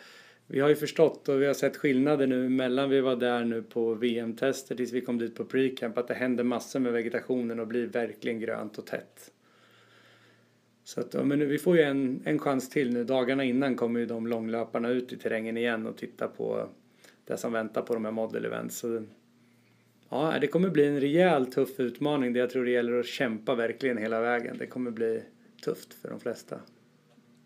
[0.46, 3.62] vi har ju förstått och vi har sett skillnader nu mellan vi var där nu
[3.62, 7.66] på VM-tester tills vi kom dit på pre-camp att det händer massor med vegetationen och
[7.66, 9.30] blir verkligen grönt och tätt.
[10.84, 13.04] Så att, ja, men nu, vi får ju en, en chans till nu.
[13.04, 16.68] Dagarna innan kommer ju de långlöparna ut i terrängen igen och titta på
[17.24, 18.78] det som väntar på de här model events.
[18.78, 19.02] Så,
[20.08, 23.54] ja, det kommer bli en rejäl tuff utmaning där jag tror det gäller att kämpa
[23.54, 24.56] verkligen hela vägen.
[24.58, 25.22] Det kommer bli
[25.64, 26.60] tufft för de flesta.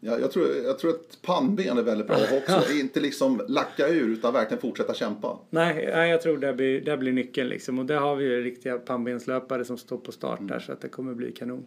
[0.00, 2.72] Ja, jag, tror, jag tror att pannben är väldigt bra också.
[2.72, 5.38] Inte liksom lacka ur utan verkligen fortsätta kämpa.
[5.50, 7.78] Nej, jag tror det blir, det blir nyckeln liksom.
[7.78, 10.88] Och där har vi ju riktiga pannbenslöpare som står på start där så att det
[10.88, 11.64] kommer bli kanon.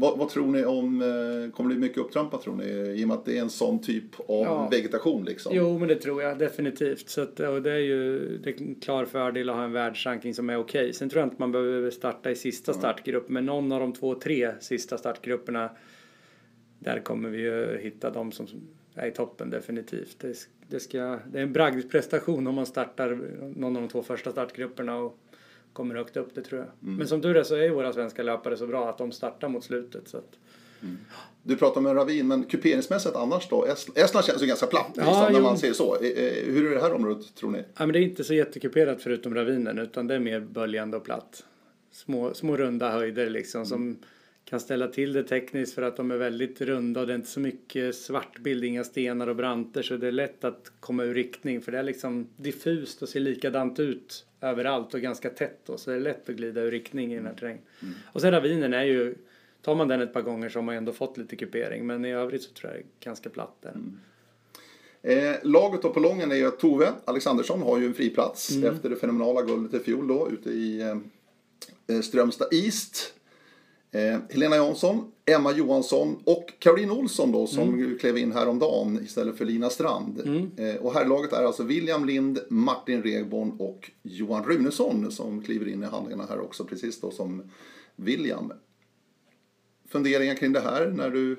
[0.00, 2.64] Vad, vad tror ni om, eh, kommer det bli mycket upptrampat tror ni?
[3.00, 4.68] I och med att det är en sån typ av Ja.
[4.70, 5.52] vegetation liksom.
[5.54, 7.08] Jo, men det tror jag definitivt.
[7.08, 10.34] Så att, och det är ju det är en klar fördel att ha en världsranking
[10.34, 10.92] som är okej.
[10.92, 14.14] Sen tror jag inte man behöver starta i sista startgrupp, men någon av de två,
[14.14, 15.70] tre sista startgrupperna
[16.78, 18.46] där kommer vi ju hitta de som
[18.94, 20.16] är i toppen definitivt.
[20.20, 20.34] Det,
[20.68, 23.18] det, ska, det är en bragdprestation om man startar
[23.56, 25.18] någon av de två första startgrupperna och
[25.80, 26.68] kommer högt upp, det tror jag.
[26.98, 29.48] Men som tur är så är ju våra svenska löpare så bra att de startar
[29.48, 30.08] mot slutet.
[30.08, 30.38] Så att,
[31.42, 33.64] Du pratar om en ravin, men kuperingsmässigt annars då?
[33.66, 35.42] Est- Estland känns ju ganska platt liksom, Ja, när jo.
[35.44, 35.96] man ser så.
[35.96, 37.58] Eh, eh, Hur är det här området tror ni?
[37.58, 41.04] Ja, men det är inte så jättekuperat förutom ravinen utan det är mer böljande och
[41.04, 41.44] platt.
[41.92, 43.96] Små, små runda höjder liksom som
[44.50, 47.30] kan ställa till det tekniskt för att de är väldigt runda och det är inte
[47.30, 51.60] så mycket svartbild, inga stenar och branter så det är lätt att komma ur riktning
[51.60, 55.90] för det är liksom diffust och ser likadant ut överallt och ganska tätt då, så
[55.90, 57.62] det är lätt att glida ur riktning i den här terrängen.
[58.12, 59.14] Och sen ravinen är ju,
[59.62, 62.12] tar man den ett par gånger så har man ändå fått lite kupering men i
[62.12, 63.74] övrigt så tror jag det är ganska platt där.
[65.02, 68.74] Eh, laget då på Lången är ju att Tove Alexandersson har ju en friplats Mm.
[68.74, 70.80] efter det fenomenala guldet i fjol då ute i
[71.86, 73.14] eh, Strömstad East.
[73.92, 77.98] Eh, Helena Jansson, Emma Johansson och Caroline Olsson då som mm.
[77.98, 80.20] klev in häromdagen istället för Lina Strand.
[80.20, 80.50] Mm.
[80.56, 85.82] Eh, och herrlaget är alltså William Lind, Martin Regborn och Johan Runesson som kliver in
[85.82, 87.42] i handlingarna här också precis då som
[87.96, 88.52] William.
[89.88, 91.36] Funderingar kring det här när du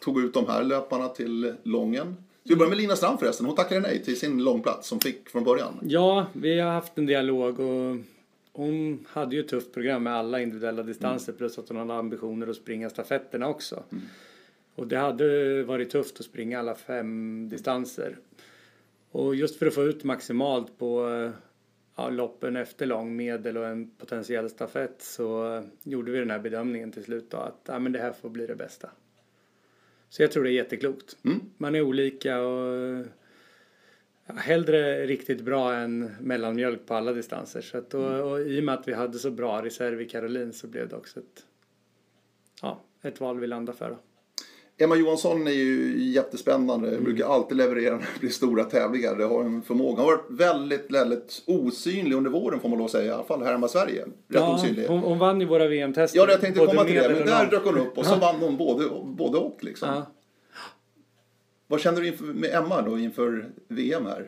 [0.00, 2.16] tog ut de här löparna till Lången?
[2.42, 3.46] vi börjar med Lina Strand förresten.
[3.46, 5.78] Hon tackade nej till sin långplats som fick från början.
[5.82, 7.96] Ja, vi har haft en dialog och
[8.60, 11.38] hon hade ju ett tufft program med alla individuella distanser mm.
[11.38, 13.84] plus att hon hade ambitioner att springa stafetterna också.
[13.92, 14.04] Mm.
[14.74, 18.16] Och det hade varit tufft att springa alla fem distanser.
[19.10, 21.32] Och just för att få ut maximalt på
[21.96, 26.92] ja, loppen efter lång, medel och en potentiell stafett så gjorde vi den här bedömningen
[26.92, 28.90] till slut då att ja, men det här får bli det bästa.
[30.08, 31.16] Så jag tror det är jätteklokt.
[31.24, 31.40] Mm.
[31.56, 33.06] Man är olika och
[34.36, 37.60] hellre riktigt bra än mellanmjölk på alla distanser.
[37.60, 40.52] Så att, och, och, I och med att vi hade så bra reserv i Caroline
[40.52, 41.44] så blev det också ett,
[42.62, 43.90] ja, ett val vi landade för.
[43.90, 43.96] Då.
[44.84, 46.88] Emma Johansson är ju jättespännande.
[46.88, 47.04] Mm.
[47.04, 49.16] Brukar alltid leverera när det blir stora tävlingar.
[49.16, 50.02] Det har en förmåga.
[50.02, 53.04] Hon har varit väldigt, väldigt osynlig under våren får man lov att säga.
[53.04, 54.02] I alla fall här hemma i Sverige.
[54.04, 54.86] Rätt ja, osynlig.
[54.86, 56.18] Hon, hon vann ju våra VM-tester.
[56.18, 57.08] Ja, jag tänkte komma till det.
[57.08, 59.88] Men där dök hon upp och så vann hon både, både och liksom.
[59.88, 60.06] Ja.
[61.70, 64.26] Vad känner du inför, med Emma då inför VM här?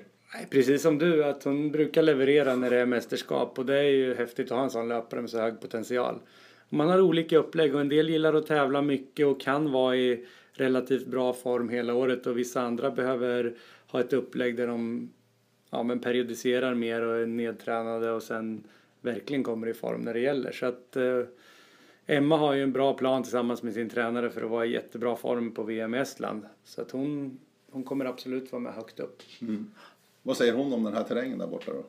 [0.50, 4.14] Precis som du, att hon brukar leverera när det är mästerskap och det är ju
[4.14, 6.18] häftigt att ha en sån löpare med så hög potential.
[6.68, 10.26] Man har olika upplägg och en del gillar att tävla mycket och kan vara i
[10.52, 13.55] relativt bra form hela året och vissa andra behöver
[13.87, 15.11] ha ett upplägg där de
[15.70, 18.64] ja, men periodiserar mer och är nedtränade och sen
[19.00, 20.52] verkligen kommer i form när det gäller.
[20.52, 21.22] Så att eh,
[22.12, 25.16] Emma har ju en bra plan tillsammans med sin tränare för att vara i jättebra
[25.16, 26.42] form på VM i Estland.
[26.64, 27.38] Så att hon,
[27.70, 29.22] hon kommer absolut vara med högt upp.
[29.40, 29.70] Mm.
[30.22, 31.85] Vad säger hon om den här terrängen där borta då?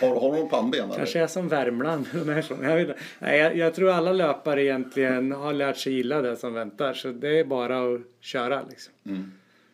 [0.00, 0.90] Har, har hon pannben?
[0.96, 2.06] Kanske är som Värmland.
[2.14, 6.54] jag, vet Nej, jag, jag, tror alla löpare egentligen har lärt sig gilla det som
[6.54, 6.94] väntar.
[6.94, 8.92] Så det är bara att köra liksom.
[9.04, 9.32] Mm.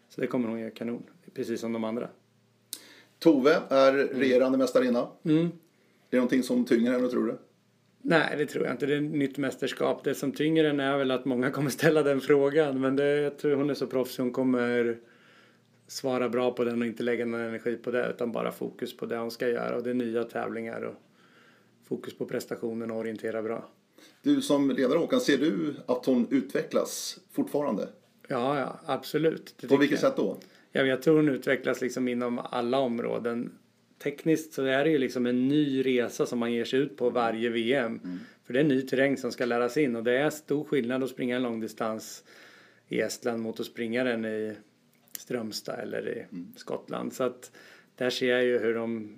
[0.09, 1.03] Så det kommer hon göra kanon.
[1.35, 2.09] Precis som de andra.
[3.19, 5.07] Tove är regerande mästarinna.
[5.25, 5.45] Mm.
[5.47, 5.51] Är
[6.11, 7.39] det någonting som tynger henne tror du?
[8.09, 8.87] Nej, det tror jag inte.
[8.87, 10.05] Det är ett nytt mästerskap.
[10.05, 12.81] Det som tynger henne är väl att många kommer ställa den frågan.
[12.81, 14.23] Men det, jag tror hon är så proffsig.
[14.23, 14.99] Hon kommer
[15.87, 19.07] svara bra på den och inte lägga någon energi på det utan bara fokus på
[19.07, 20.95] det hon ska göra och det är nya tävlingar och
[21.88, 23.69] fokus på prestationen och orientera bra.
[24.23, 27.88] Du som ledare Håkan, ser du att hon utvecklas fortfarande?
[28.29, 29.55] Ja, ja absolut.
[29.69, 30.11] på vilket jag.
[30.11, 30.38] sätt då?
[30.73, 33.53] Ja, jag tror hon utvecklas liksom inom alla områden.
[33.99, 37.11] Tekniskt så är det ju liksom en ny resa som man ger sig ut på
[37.11, 38.01] varje VM.
[38.05, 38.19] Mm.
[38.45, 41.11] För det är ny terräng som ska läras in och det är stor skillnad att
[41.11, 42.25] springa en långdistans
[42.89, 44.55] i Estland mot att springa den i
[45.19, 46.53] Strömstad eller i mm.
[46.57, 47.13] Skottland.
[47.13, 47.51] Så att
[47.97, 49.17] där ser jag ju hur de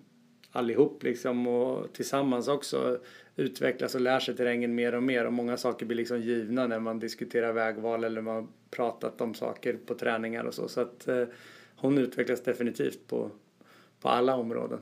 [0.52, 2.98] allihop liksom och tillsammans också
[3.36, 6.78] utvecklas och lär sig terrängen mer och mer och många saker blir liksom givna när
[6.78, 10.68] man diskuterar vägval eller man har pratat om saker på träningar och så.
[10.68, 11.24] Så att eh,
[11.76, 13.30] hon utvecklas definitivt på,
[14.00, 14.78] på alla områden.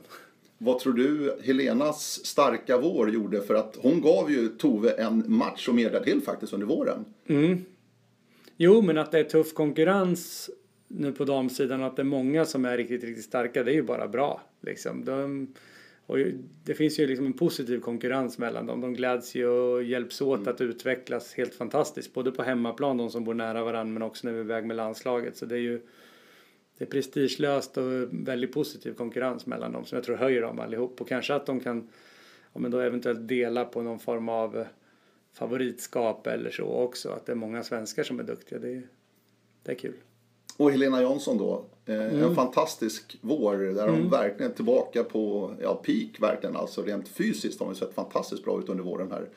[0.57, 3.41] Vad tror du Helenas starka vår gjorde?
[3.41, 7.05] För att hon gav ju Tove en match och mer till faktiskt under våren.
[7.27, 7.65] Mm.
[8.57, 10.49] Jo, men att det är tuff konkurrens
[10.87, 13.83] nu på damsidan att det är många som är riktigt, riktigt starka, det är ju
[13.83, 14.41] bara bra.
[14.61, 15.05] Liksom.
[15.05, 15.47] De,
[16.05, 16.17] och
[16.63, 18.81] det finns ju liksom en positiv konkurrens mellan dem.
[18.81, 20.53] De gläds ju och hjälps åt mm.
[20.53, 22.13] att utvecklas helt fantastiskt.
[22.13, 24.77] Både på hemmaplan, de som bor nära varandra, men också när vi är iväg med
[24.77, 25.37] landslaget.
[25.37, 25.81] Så det är ju
[26.77, 31.01] det är prestigelöst och väldigt positiv konkurrens mellan dem som jag tror höjer dem allihop.
[31.01, 31.89] Och kanske att de kan
[32.53, 34.65] ja, men då eventuellt dela på någon form av
[35.33, 37.09] favoritskap eller så också.
[37.09, 38.59] Att det är många svenskar som är duktiga.
[38.59, 38.87] Det är,
[39.63, 39.95] det är kul.
[40.57, 41.65] Och Helena Jansson då.
[41.85, 42.23] Eh, mm.
[42.23, 44.09] En fantastisk vår där mm.
[44.09, 46.55] verkligen är tillbaka på ja, peak verkligen.
[46.55, 49.29] Alltså rent fysiskt har hon sett fantastiskt bra ut under våren här.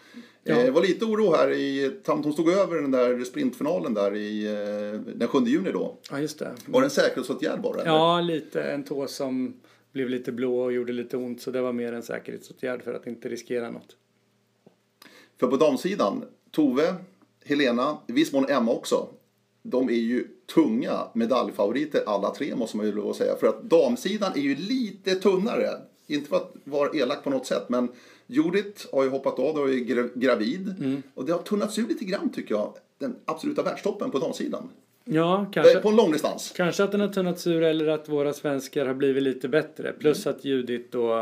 [0.42, 0.54] Ja.
[0.54, 4.46] Det eh, var lite oro här i, hon stod över den där sprintfinalen där i
[4.46, 5.96] eh, den 7 juni då.
[6.11, 6.50] Ja just det.
[6.66, 7.85] Var det en säkerhetsåtgärd bara?
[7.85, 9.54] Ja lite, en tå som
[9.92, 13.06] blev lite blå och gjorde lite ont så det var mer en säkerhetsåtgärd för att
[13.06, 13.96] inte riskera något.
[15.40, 16.94] För på damsidan, Tove,
[17.44, 19.09] Helena, i viss mån Emma också
[19.62, 23.36] de är ju tunga medaljfavoriter alla tre måste man ju lov att säga.
[23.36, 25.70] För att damsidan är ju lite tunnare.
[26.06, 27.88] Inte för att vara elak på något sätt men
[28.26, 30.74] Judith har ju hoppat av och är gravid.
[30.78, 31.02] Mm.
[31.14, 32.74] Och det har tunnats ut lite grann tycker jag.
[32.98, 34.68] Den absoluta världstoppen på damsidan.
[35.04, 35.76] Ja, kanske.
[35.76, 36.52] Eh, på en långdistans.
[36.56, 39.92] Kanske att den har tunnats ur eller att våra svenskar har blivit lite bättre.
[39.92, 40.36] Plus mm.
[40.36, 41.12] att Judith då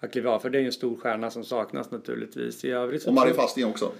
[0.00, 0.38] har klivit av.
[0.38, 2.64] För det är ju en stor stjärna som saknas naturligtvis.
[2.64, 3.92] I övrigt och Marie Fasting också.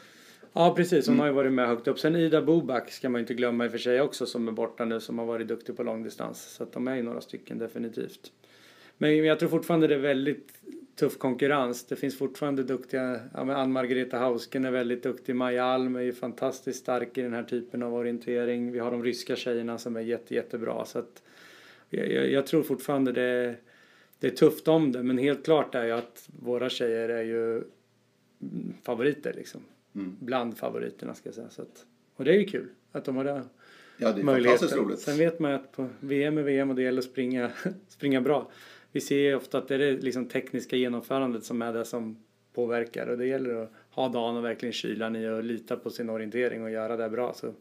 [0.52, 1.20] Ja precis, hon mm.
[1.20, 1.98] har ju varit med högt upp.
[1.98, 4.52] Sen Ida Boback ska man ju inte glömma i och för sig också som är
[4.52, 6.42] borta nu som har varit duktig på långdistans.
[6.42, 8.32] Så att de är ju några stycken definitivt.
[8.98, 10.52] Men jag tror fortfarande det är väldigt
[10.96, 11.84] tuff konkurrens.
[11.84, 16.12] Det finns fortfarande duktiga, ja, men Ann-Margareta Hausken är väldigt duktig, Maja Alm är ju
[16.12, 18.72] fantastiskt stark i den här typen av orientering.
[18.72, 20.84] Vi har de ryska tjejerna som är jätte, jättebra.
[20.84, 21.22] Så att
[21.90, 23.54] jag, jag tror fortfarande det,
[24.18, 27.62] det är tufft om det, men helt klart är ju att våra tjejer är ju
[28.82, 29.60] favoriter liksom.
[29.94, 30.16] Mm.
[30.20, 31.50] Bland favoriterna ska jag säga.
[31.50, 33.42] Så att, och det är ju kul att de har det.
[33.96, 34.98] Ja, det är fantastiskt roligt.
[34.98, 37.50] Sen vet man ju att på VM är VM och det gäller att springa,
[37.88, 38.50] springa bra.
[38.92, 42.16] Vi ser ju ofta att det är det liksom tekniska genomförandet som är det som
[42.52, 46.11] påverkar och det gäller att ha dagen och verkligen kylan i och lita på sin
[46.11, 47.55] orientering och göra det bra så,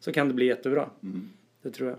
[0.00, 0.90] så kan det bli jättebra.
[1.02, 1.28] Mm.
[1.62, 1.98] Det tror jag.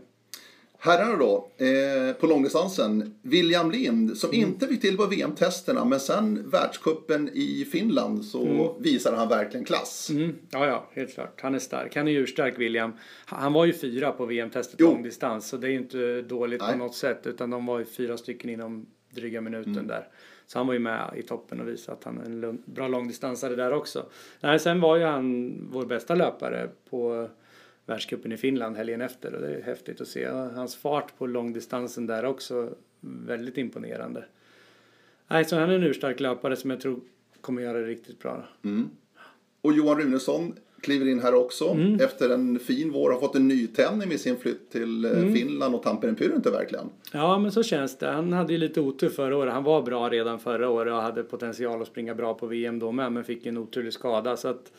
[0.82, 3.20] Herrarna då, eh, på långdistansen.
[3.22, 4.42] William Lind som mm.
[4.42, 8.84] inte fick till på VM-testerna men sen världskuppen i Finland så mm.
[8.84, 10.10] visade han verkligen klass.
[10.10, 10.36] Mm.
[10.50, 11.42] Ja, ja, helt klart.
[11.42, 11.96] Han är stark.
[11.96, 12.94] Han är urstark William.
[13.26, 16.72] Han var ju fyra på VM-testet långdistans så det är ju inte dåligt Nej.
[16.72, 19.88] på något sätt utan de var ju fyra stycken inom dryga minuten mm.
[19.88, 20.08] där.
[20.48, 23.56] Så han var ju med i toppen och visade att han är en bra långdistansare
[23.56, 24.06] där också.
[24.40, 27.30] Nej, sen var ju han vår bästa löpare på
[27.90, 30.28] världscupen i Finland helgen efter och det är häftigt att se.
[30.28, 34.26] Hans fart på långdistansen där också väldigt imponerande.
[35.28, 37.00] Nej, så han är en urstark löpare som jag tror
[37.42, 38.46] kommer göra det riktigt bra.
[38.64, 38.90] Mm.
[39.62, 41.96] Och Johan Runesson kliver in här också mm.
[41.96, 43.12] efter en fin vår.
[43.12, 45.34] Har fått en nytändning med sin flytt till eh, mm.
[45.34, 46.90] Finland och Tampere Pyryntä verkligen.
[47.14, 48.08] Ja, men så känns det.
[48.08, 49.54] Han hade ju lite otur förra året.
[49.54, 52.92] Han var bra redan förra året och hade potential att springa bra på VM då
[52.92, 54.38] med, men fick en oturlig skada.
[54.38, 54.72] Så att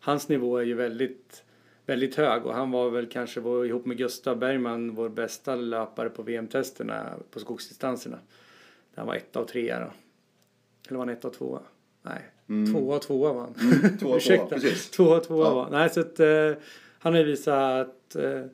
[0.00, 1.42] hans nivå är ju väldigt
[1.90, 6.10] väldigt hög och han var väl kanske vår, ihop med Gustav Bergman vår bästa löpare
[6.10, 8.18] på VM-testerna på skogsdistanserna.
[8.94, 9.92] Han var ett av tre då.
[10.88, 11.60] Eller var han ett av tvåa?
[12.02, 12.72] Nej, mm.
[12.72, 13.54] tvåa och tvåa var han.
[13.60, 14.46] Mm, tvåa, Ursäkta.
[14.46, 14.90] Precis.
[14.90, 15.54] tvåa och tvåa ja.
[15.54, 16.62] var Nej, så att, uh,
[16.98, 18.44] han har ju visat att uh,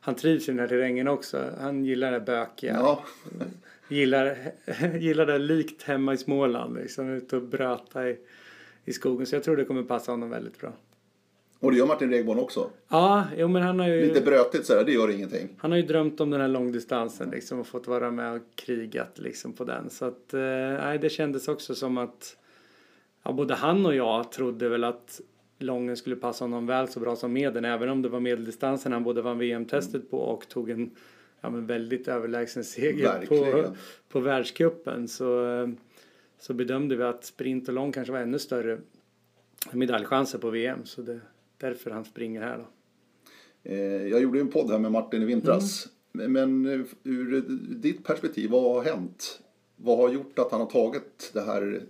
[0.00, 1.50] han trivs i den här terrängen också.
[1.60, 2.72] Han gillar det bökiga.
[2.72, 3.04] Ja.
[3.88, 4.36] gillar,
[4.98, 8.18] gillar det likt hemma i Småland, liksom ute och bröta i,
[8.84, 9.26] i skogen.
[9.26, 10.72] Så jag tror det kommer passa honom väldigt bra.
[11.60, 12.70] Och det gör Martin Regborn också.
[12.88, 14.06] Ja, jo men han har ju...
[14.06, 15.48] Lite brötigt sådär, det gör ingenting.
[15.58, 19.18] Han har ju drömt om den här långdistansen liksom och fått vara med och krigat
[19.18, 19.90] liksom på den.
[19.90, 22.36] Så att, eh, det kändes också som att
[23.22, 25.20] ja, både han och jag trodde väl att
[25.58, 27.64] lången skulle passa honom väl så bra som medel.
[27.64, 30.90] Även om det var medeldistansen han både vann VM-testet på och tog en
[31.40, 33.74] ja, men väldigt överlägsen seger på,
[34.08, 35.08] på världscupen.
[35.08, 35.68] Så, eh,
[36.38, 38.78] så bedömde vi att sprint och lång kanske var ännu större
[39.72, 40.78] medaljchanser på VM.
[40.84, 41.20] Så det,
[41.60, 42.66] därför han springer här då.
[43.70, 45.88] Eh, jag gjorde en podd här med Martin i vintras.
[46.14, 46.32] Mm.
[46.32, 47.44] Men eh, ur
[47.74, 49.40] ditt perspektiv, vad har hänt?
[49.76, 51.82] Vad har gjort att han har tagit det här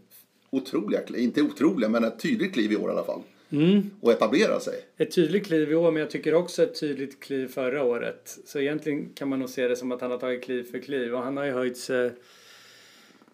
[0.50, 3.22] otroliga, inte otroliga, men ett tydligt kliv i år i alla fall?
[3.52, 3.90] Mm.
[4.00, 4.74] Och etablera sig.
[4.96, 8.38] Ett tydligt kliv i år, men jag tycker också ett tydligt kliv förra året.
[8.44, 11.14] Så egentligen kan man nog se det som att han har tagit kliv för kliv.
[11.14, 12.12] Och han har ju höjt sig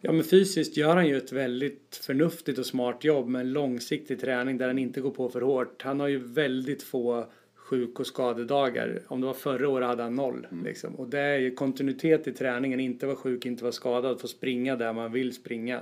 [0.00, 4.20] Ja men fysiskt gör han ju ett väldigt förnuftigt och smart jobb med en långsiktig
[4.20, 5.82] träning där han inte går på för hårt.
[5.82, 9.00] Han har ju väldigt få sjuk och skadedagar.
[9.06, 10.46] Om det var förra året hade han noll.
[10.50, 10.64] Mm.
[10.64, 10.94] Liksom.
[10.94, 14.76] Och det är ju kontinuitet i träningen, inte vara sjuk, inte vara skadad, få springa
[14.76, 15.80] där man vill springa.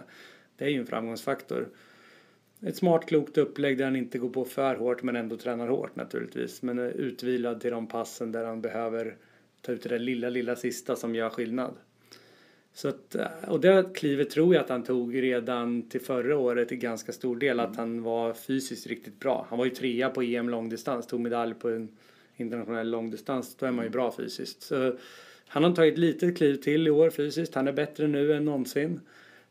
[0.56, 1.68] Det är ju en framgångsfaktor.
[2.60, 5.96] Ett smart, klokt upplägg där han inte går på för hårt men ändå tränar hårt
[5.96, 6.62] naturligtvis.
[6.62, 9.16] Men är utvilad till de passen där han behöver
[9.60, 11.74] ta ut det där lilla, lilla sista som gör skillnad.
[12.76, 16.72] Så att, eh, och det klivet tror jag att han tog redan till förra året
[16.72, 17.60] i ganska stor del.
[17.60, 19.46] Att han var fysiskt riktigt bra.
[19.48, 21.96] Han var ju trea på EM långdistans, tog medalj på en
[22.36, 23.56] internationell långdistans.
[23.56, 24.62] Då är man ju bra fysiskt.
[24.62, 24.96] Så
[25.46, 27.54] han har tagit ett litet kliv till i år fysiskt.
[27.54, 29.00] Han är bättre nu än någonsin.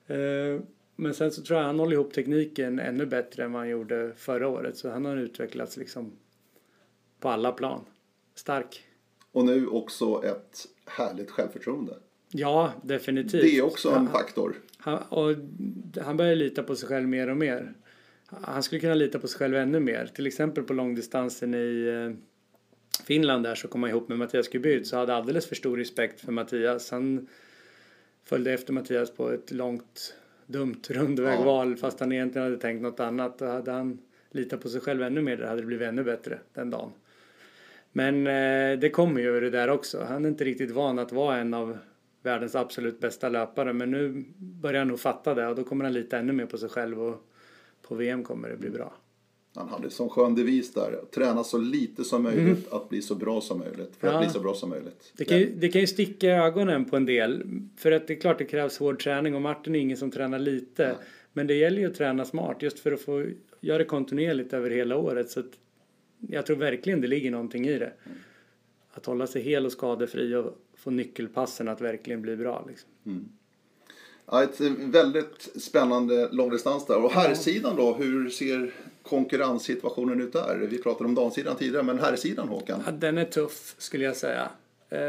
[0.08, 0.62] Eh,
[0.96, 4.14] men sen så tror jag han håller ihop tekniken ännu bättre än vad han gjorde
[4.16, 4.78] förra året.
[4.78, 6.12] Så han har utvecklats liksom
[7.20, 7.86] på alla plan.
[8.36, 8.84] Stark.
[9.32, 11.98] Och nu också ett härligt självförtroende.
[12.36, 13.42] Ja, definitivt.
[13.42, 14.56] Det är också en faktor.
[14.78, 15.36] Han, och
[16.02, 17.74] han börjar lita på sig själv mer och mer.
[18.26, 20.12] Han skulle kunna lita på sig själv ännu mer.
[20.16, 22.16] Till exempel på långdistansen i eh,
[23.06, 26.22] Finland där så kom han ihop med Mattias Kubyt så hade alldeles för stor respekt
[26.22, 26.92] för Mattias.
[26.92, 27.28] Han
[28.24, 30.16] följde efter Mattias på ett långt
[30.46, 31.78] dumt rundvägval ja.
[31.78, 33.40] fast han egentligen hade tänkt något annat.
[33.40, 34.00] Då hade han
[34.32, 36.92] litat på sig själv ännu mer där hade det blivit ännu bättre den dagen.
[37.92, 40.06] Men eh, det kommer ju det där också.
[40.08, 41.78] Han är inte riktigt van att vara en av
[42.24, 43.74] världens absolut bästa löpare.
[43.74, 46.58] Men nu börjar han nog fatta det och då kommer han lita ännu mer på
[46.58, 47.30] sig själv och
[47.82, 48.94] på VM kommer det bli bra.
[49.56, 52.82] Han hade som skön devis där, träna så lite som möjligt, mm.
[52.82, 53.96] att bli så bra som möjligt.
[54.00, 54.14] För ja.
[54.14, 55.14] att bli så bra som möjligt.
[55.18, 57.44] Det kan, ju, det kan ju sticka i ögonen på en del.
[57.78, 60.40] För att det är klart det krävs hård träning och Martin är ingen som tränar
[60.40, 60.84] lite.
[60.84, 60.96] Ja.
[61.34, 63.26] Men det gäller ju att träna smart just för att få
[63.62, 65.30] göra det kontinuerligt över hela året.
[65.30, 65.44] Så
[66.20, 67.94] jag tror verkligen det ligger någonting i det.
[68.06, 68.18] Mm.
[68.92, 72.66] Att hålla sig hel och skadefri och få nyckelpassen att verkligen bli bra.
[72.68, 72.90] Liksom.
[73.06, 73.30] Mm.
[74.26, 77.04] Ja, ett väldigt spännande långdistans där.
[77.04, 78.74] Och herrsidan då, hur ser
[79.04, 80.68] konkurrenssituationen ut där?
[80.70, 82.84] Vi pratade om damsidan tidigare, men herrsidan Håkan?
[82.86, 84.50] Ja, den är tuff skulle jag säga.
[84.90, 85.00] Eh,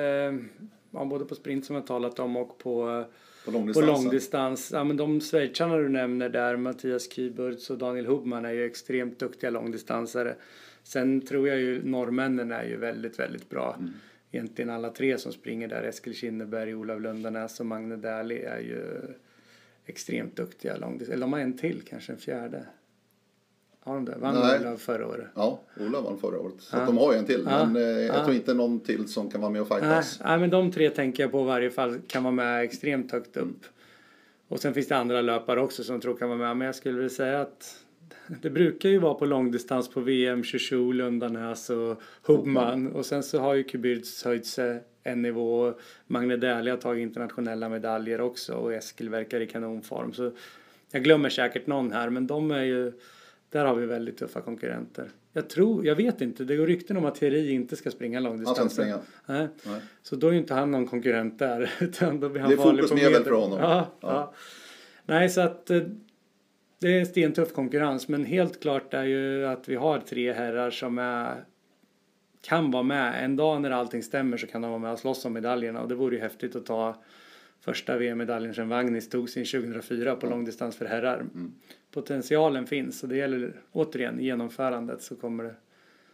[0.91, 3.05] ja, både på sprint som jag talat om och på,
[3.45, 4.71] På på långdistans.
[4.73, 9.19] Ja, men de schweizarna du nämner där, Mattias Kyburz och Daniel Hubman är ju extremt
[9.19, 10.35] duktiga långdistansare.
[10.83, 13.77] Sen tror jag ju norrmännen är ju väldigt, väldigt bra.
[13.79, 13.93] Mm.
[14.35, 19.01] Egentligen alla tre som springer där, Eskil Kinneberg, Olav Lundanäs och Magne Dählie är ju
[19.87, 21.15] extremt duktiga långdistans.
[21.15, 22.67] Eller de har en till, kanske en fjärde.
[23.81, 24.17] Har de det?
[24.19, 24.61] Vann Nej.
[24.61, 25.27] Olav förra året?
[25.35, 26.55] Ja, Ola vann förra året.
[26.59, 26.87] Så Ja.
[26.87, 27.45] de har ju en till.
[27.51, 27.67] Ja.
[27.67, 28.25] Men eh, jag Ja.
[28.25, 30.21] tror inte någon till som kan vara med och Nej, fightas.
[30.25, 33.37] nej, men de tre tänker jag på i varje fall kan vara med extremt högt
[33.37, 33.65] upp.
[34.49, 36.57] Och sen finns det andra löpare också som tror kan vara med.
[36.57, 37.84] Men jag skulle vilja säga att
[38.43, 42.93] det brukar ju vara på långdistans på VM, Shushu, Lundanäs och Hubman.
[42.93, 45.73] Och sen så har ju Kubyrts höjt sig en nivå.
[46.07, 50.13] Magne Dählie har tagit internationella medaljer också och Eskil verkar i kanonform.
[50.13, 50.33] Så
[50.93, 52.93] jag glömmer säkert någon här men de är ju,
[53.51, 55.09] där har vi väldigt tuffa konkurrenter.
[55.33, 58.23] Jag tror, jag vet inte, det går rykten om att Thierry inte ska springa Han
[58.25, 58.73] långdistans.
[58.73, 58.99] springa.
[59.27, 59.49] Nej.
[59.67, 59.81] Nej.
[60.03, 61.71] Så då är ju inte han någon konkurrent där.
[61.81, 63.25] Utan då blir han Det är fokusmedel medel.
[63.25, 63.59] för honom.
[63.61, 63.69] Ja,
[64.01, 64.09] Ja.
[64.09, 64.35] ja.
[65.07, 65.81] Nej, så att eh,
[66.85, 68.09] det är stentuff konkurrens.
[68.09, 71.45] Men helt klart är ju att vi har tre herrar som är,
[72.41, 73.25] kan vara med.
[73.25, 75.83] En dag när allting stämmer så kan de vara med och slåss om medaljerna.
[75.83, 77.03] Och det vore ju häftigt att ta
[77.61, 81.21] första VM-medaljen sedan Vagnis tog sin 2004 på långdistans för herrar.
[81.21, 81.53] Mm.
[81.91, 85.55] Potentialen finns och det gäller återigen genomförandet så kommer det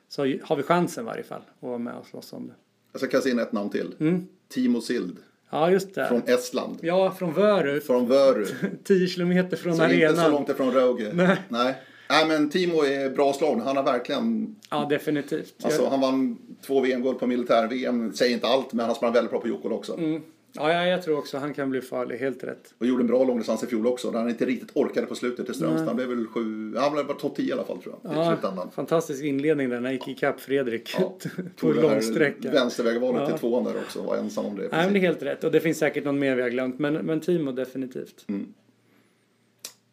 [0.09, 2.55] så har vi chansen i varje fall att vara med och slåss om det.
[2.93, 3.95] Jag ska kasta in ett namn till.
[3.99, 4.27] Mm.
[4.49, 5.17] Timo Sild
[5.51, 6.09] Ja, just det.
[6.09, 6.79] från Estland.
[6.83, 7.87] Ja, från Vörut.
[7.87, 8.47] Från Vöru.
[8.85, 10.31] 10 kilometer från Så inte så arenan.
[10.31, 11.11] långt ifrån Rauge.
[11.13, 11.37] Nej.
[11.49, 11.75] Nej.
[12.11, 13.61] Nej, men Timo är bra slagen.
[13.61, 14.57] Han har verkligen...
[14.71, 15.55] Ja, definitivt.
[15.63, 18.13] Alltså, han vann två VM-guld på militär-VM.
[18.13, 19.99] Säger inte allt, men han sprang väldigt bra på Jokol också.
[19.99, 20.23] Mm.
[20.53, 22.17] Ja, ja, jag tror också han kan bli farlig.
[22.17, 22.75] Helt rätt.
[22.79, 24.11] Och gjorde en bra långdistans i fjol också.
[24.11, 25.87] Där han inte riktigt orkade på slutet till Strömstad.
[25.87, 26.75] Han blev väl sju...
[26.77, 28.17] Han blev bara topp 10 i alla fall tror jag.
[28.17, 28.71] Ja, slutändan.
[28.71, 32.51] fantastisk inledning där när han gick ikapp Fredrik Ja, på Tog det här långsträcka.
[32.51, 33.27] Vänstervägvalet Ja.
[33.27, 34.03] till tvåan där också.
[34.03, 34.63] Var ensam om det.
[34.63, 35.45] Nej, men det är helt rätt.
[35.45, 36.79] Och det finns säkert någon mer vi har glömt.
[36.79, 38.27] Men, men Timo definitivt.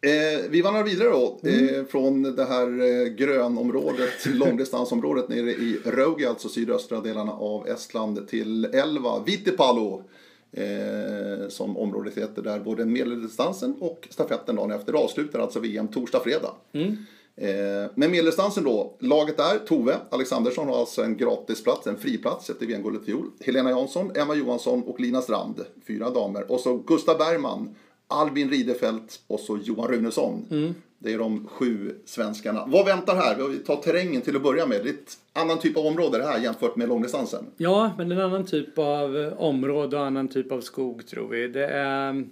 [0.00, 1.40] Eh, vi vandrar vidare då.
[1.42, 1.74] Mm.
[1.74, 8.28] Eh, från det här eh, grönområdet, långdistansområdet nere i Rauge, alltså sydöstra delarna av Estland,
[8.28, 10.04] till Elva, Vittipalo.
[10.52, 16.20] Eh, som området heter där både medeldistansen och stafetten dagen efter avslutar alltså VM torsdag,
[16.20, 16.54] fredag.
[16.72, 16.96] Mm.
[17.36, 22.66] Eh, med medeldistansen då, laget där, Tove Alexandersson har alltså en gratisplats, en friplats efter
[22.66, 23.30] VM-guldet i fjol.
[23.40, 26.52] Helena Jansson, Emma Johansson och Lina Strand, fyra damer.
[26.52, 27.74] Och så Gustav Bergman,
[28.08, 30.46] Albin Ridefelt och så Johan Runesson.
[30.98, 32.64] Det är de sju svenskarna.
[32.66, 33.48] Vad väntar här?
[33.48, 34.80] Vi tar terrängen till att börja med.
[34.84, 37.46] Det är ett annan typ av område det här jämfört med långdistansen.
[37.56, 41.48] Ja, men en annan typ av eh, område och annan typ av skog tror vi.
[41.48, 42.26] Det är,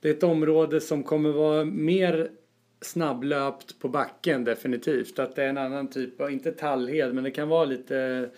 [0.00, 2.30] det är ett område som kommer vara mer
[2.80, 5.18] snabblöpt på backen definitivt.
[5.18, 8.30] Att det är en annan typ av, inte tallhed, men det kan vara lite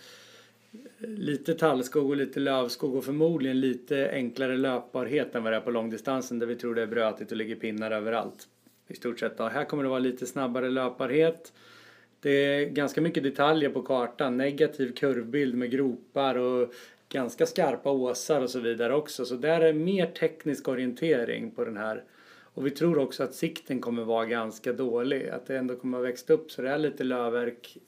[1.01, 5.71] lite tallskog och lite lövskog och förmodligen lite enklare löpbarhet än vad det är på
[5.71, 8.49] långdistansen där vi tror det är brötigt och ligger pinnar överallt.
[8.89, 9.45] I stort sett då.
[9.45, 11.53] Här kommer det vara lite snabbare löpbarhet.
[12.21, 14.37] Det är ganska mycket detaljer på kartan.
[14.37, 16.75] Negativ kurvbild med gropar och
[17.09, 19.25] ganska skarpa åsar och så vidare också.
[19.25, 22.05] Så där är mer teknisk orientering på den här.
[22.55, 25.29] Och vi tror också att sikten kommer vara ganska dålig.
[25.29, 27.79] Att det ändå kommer ha växt upp så det är lite lövverk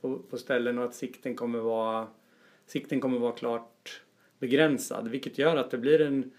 [0.00, 2.06] på, på ställen och att sikten kommer vara
[2.66, 4.00] sikten kommer vara klart
[4.38, 5.08] begränsad.
[5.08, 6.30] Vilket gör att det blir en,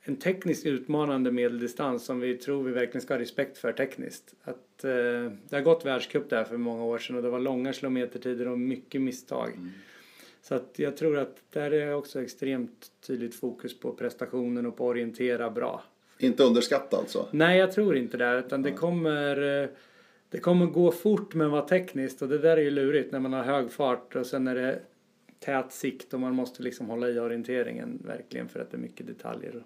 [0.00, 4.34] en tekniskt utmanande medeldistans som vi tror vi verkligen ska ha respekt för tekniskt.
[4.42, 4.90] Att, eh,
[5.48, 8.58] det har gått världscup där för många år sedan och det var långa kilometertider och
[8.58, 9.50] mycket misstag.
[10.42, 14.84] Så att jag tror att där är också extremt tydligt fokus på prestationen och på
[14.84, 15.82] att orientera bra.
[16.18, 17.28] Inte underskatta alltså.
[17.30, 18.38] Nej, jag tror inte det.
[18.38, 19.68] Utan det kommer, eh,
[20.30, 22.22] det kommer gå fort men vara tekniskt.
[22.22, 24.80] Och det där är ju lurigt när man har hög fart och sen är det
[25.48, 29.06] tät sikt och man måste liksom hålla i orienteringen verkligen för att det är mycket
[29.06, 29.64] detaljer.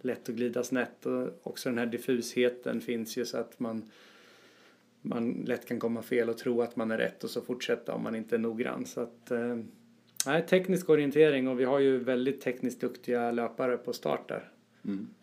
[0.00, 3.90] Lätt att glida snett och också den här diffusheten finns ju så att man
[5.02, 8.02] man lätt kan komma fel och tro att man är rätt och så fortsätta om
[8.02, 8.86] man inte är noggrann.
[8.86, 14.28] Så att, eh, teknisk orientering och vi har ju väldigt tekniskt duktiga löpare på start
[14.28, 14.50] där.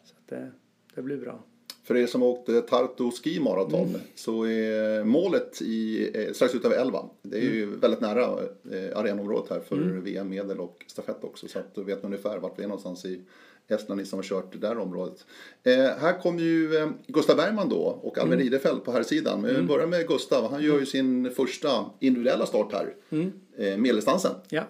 [0.04, 0.52] Så att det,
[0.96, 1.44] det blir bra.
[1.92, 4.02] För er som åkte Tartu Ski Marathon Mm.
[4.16, 7.06] så är målet i, eh, strax utöver 11.
[7.22, 7.54] Det är Mm.
[7.54, 11.48] ju väldigt nära eh, arenområdet här för VM, medel och stafett också.
[11.48, 13.22] Så att du vet ungefär vart vi är någonstans i
[13.68, 15.26] Estland, ni som har kört det där området.
[15.64, 18.44] Eh, här kommer ju eh, Gustav Bergman då och Albin Mm.
[18.44, 19.42] Ridefelt på här sidan.
[19.42, 20.52] Men vi börjar med Gustav.
[20.52, 22.94] Han gör ju sin första individuella start här.
[23.10, 23.32] Mm.
[23.58, 24.32] Eh, medeldistansen.
[24.50, 24.64] Ja,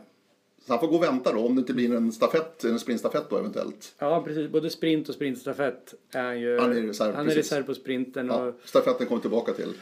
[0.65, 3.29] Så han får gå och vänta då om det inte blir en stafett, en sprintstafett
[3.29, 3.95] då eventuellt.
[3.99, 4.51] Ja, precis.
[4.51, 6.59] Både sprint och sprintstafett är ju...
[6.59, 7.51] Han är reserv, han är precis.
[7.51, 8.27] reserv på sprinten.
[8.27, 9.73] Ja, Och, stafetten kommer tillbaka till.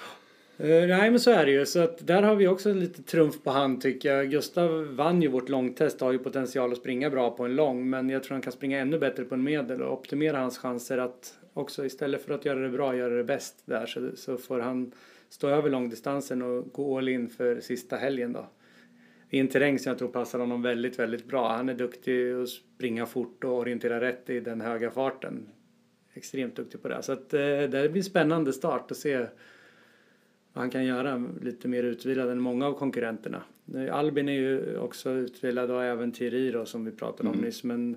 [0.58, 1.66] Eh, nej men så är det ju.
[1.66, 4.30] Så att där har vi också lite trumf på hand tycker jag.
[4.32, 7.90] Gustav vann ju vårt långtest, har ju potential att springa bra på en lång.
[7.90, 10.98] Men jag tror han kan springa ännu bättre på en medel och optimera hans chanser
[10.98, 13.86] att också istället för att göra det bra, göra det bäst där.
[13.86, 14.92] Så, så får han
[15.30, 18.46] stå över långdistansen och gå all in för sista helgen då.
[19.30, 21.50] I en terräng som jag tror passar honom väldigt, väldigt bra.
[21.56, 25.50] Han är duktig att springa fort och orientera rätt i den höga farten.
[26.14, 27.02] Extremt duktig på det.
[27.04, 29.28] Så att eh, det blir en spännande start att se vad
[30.54, 33.44] han kan göra lite mer utvilad än många av konkurrenterna.
[33.92, 37.46] Albin är ju också utvilad och även Thierry då som vi pratade om Mm.
[37.46, 37.64] nyss.
[37.64, 37.96] Men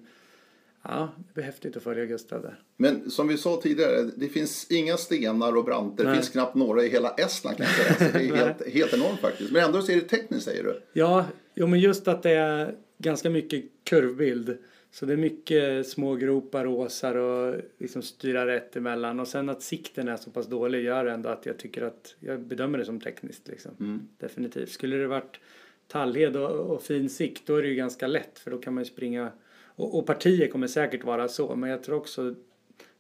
[0.83, 2.61] ja, det blir häftigt att följa Gustav där.
[2.77, 6.05] Men som vi sa tidigare, det finns inga stenar och branter.
[6.05, 8.13] Det finns knappt några i hela Estland kan jag säga.
[8.13, 9.53] Så det är helt, helt enormt faktiskt.
[9.53, 10.83] Men ändå så är det tekniskt säger du.
[10.93, 14.59] Ja, jo, men just att det är ganska mycket kurvbild.
[14.91, 19.21] Så det är mycket små gropar och åsar och liksom styra rätt emellan.
[19.21, 22.41] Och sen att sikten är så pass dålig gör ändå att jag tycker att jag
[22.41, 23.49] bedömer det som tekniskt.
[23.49, 24.09] Liksom.
[24.19, 24.71] Definitivt.
[24.71, 25.41] Skulle det varit
[25.89, 28.85] tallhed och, och fin sikt då är det ju ganska lätt för då kan man
[28.85, 29.31] ju springa.
[29.77, 32.35] Och, och partier kommer säkert vara så men jag tror också att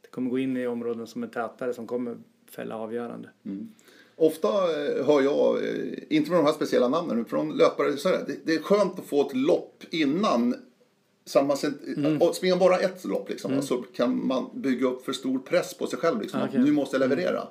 [0.02, 2.16] det kommer gå in i områden som är tätare som kommer
[2.50, 3.28] fälla avgörande.
[4.16, 8.24] Ofta eh, hör jag, eh, inte med de här speciella namnen, från löpare, så här,
[8.26, 10.54] det, det är skönt att få ett lopp innan.
[11.24, 11.56] Samma,
[11.96, 12.22] Mm.
[12.22, 15.86] och Springer bara ett lopp liksom, så kan man bygga upp för stor press på
[15.86, 16.20] sig själv.
[16.20, 17.48] Liksom, att nu måste jag leverera.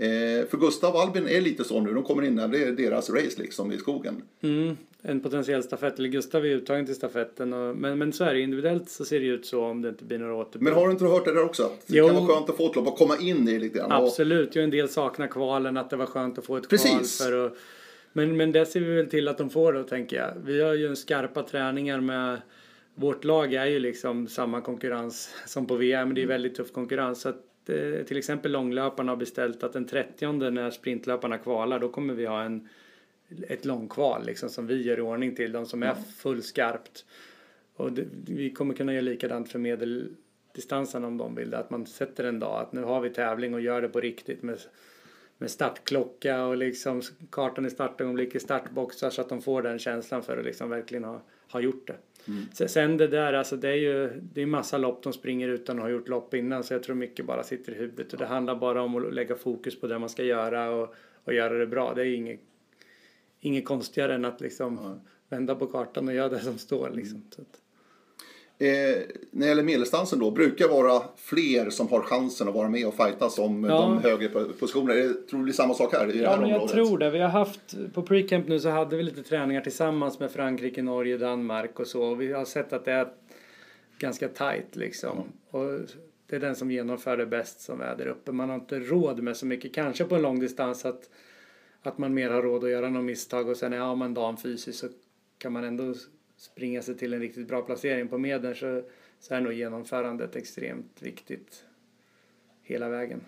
[0.00, 2.72] Eh, för Gustav och Albin är lite så nu, de kommer in när det är
[2.72, 4.22] deras race liksom i skogen.
[4.42, 7.52] Mm, en potentiell stafett, eller Gustav är uttagen till stafetten.
[7.52, 10.04] Och, men, men så är det individuellt så ser det ut så om det inte
[10.04, 10.62] blir några återbrott.
[10.62, 11.62] Men har du inte hört det där också?
[11.64, 12.06] Att det Jo.
[12.06, 13.92] kan vara skönt att få ett lopp och komma in i lite grann.
[13.92, 16.78] Och- Absolut, ju en del saknar kvalen, att det var skönt att få ett kval
[16.78, 17.18] Precis.
[17.22, 17.52] för att,
[18.12, 20.32] men, men det ser vi väl till att de får då tänker jag.
[20.44, 22.40] Vi har ju en skarpa träningar med
[22.94, 26.14] vårt lag är ju liksom samma konkurrens som på VM.
[26.14, 27.20] Det är väldigt tuff konkurrens.
[27.20, 27.36] Så att,
[27.68, 32.26] eh, till exempel långlöparna har beställt att den 30 när sprintlöparna kvalar då kommer vi
[32.26, 32.68] ha en,
[33.48, 35.52] ett långkval liksom, som vi gör i ordning till.
[35.52, 37.04] De som är fullskarpt.
[37.76, 41.54] Och det, vi kommer kunna göra likadant för medeldistansen om de vill.
[41.54, 44.42] Att man sätter en dag att nu har vi tävling och gör det på riktigt
[44.42, 44.58] med,
[45.38, 50.38] med startklocka och liksom kartan i startögonblicket, startboxar så att de får den känslan för
[50.38, 51.22] att liksom verkligen ha,
[51.52, 51.96] ha gjort det.
[52.52, 55.76] Sen- Sen det där, alltså det är ju det är massa lopp de springer utan
[55.76, 58.26] att ha gjort lopp innan så jag tror mycket bara sitter i huvudet och det
[58.26, 60.94] handlar bara om att lägga fokus på det man ska göra och,
[61.24, 61.94] och göra det bra.
[61.94, 62.40] Det är inget,
[63.40, 67.22] inget konstigare än att liksom vända på kartan och göra det som står liksom.
[67.38, 67.60] Att,
[68.62, 68.68] Eh,
[69.30, 72.94] när det gäller medeldistansen då, brukar vara fler som har chansen att vara med och
[72.94, 73.80] fightas om Ja.
[73.80, 74.94] de högre positionerna.
[75.00, 76.56] Är det- Tror du det blir samma sak här i det Ja, här men jag
[76.62, 76.74] området?
[76.74, 77.10] tror det.
[77.10, 81.16] Vi har haft, på pre-camp nu så hade vi lite träningar tillsammans med Frankrike, Norge,
[81.16, 82.14] Danmark och så.
[82.14, 83.08] Vi har sett att det är
[83.98, 85.18] ganska tight liksom.
[85.50, 85.80] Och
[86.26, 88.32] det är den som genomför det bäst som är där uppe.
[88.32, 91.10] Man har inte råd med så mycket, kanske på en lång distans att,
[91.82, 94.78] att man mer har råd att göra något misstag och sen är man dagen fysiskt
[94.78, 94.86] så
[95.38, 95.94] kan man ändå
[96.40, 98.82] springa sig till en riktigt bra placering på medel så,
[99.20, 101.64] så är nog genomförandet extremt viktigt
[102.62, 103.20] hela vägen.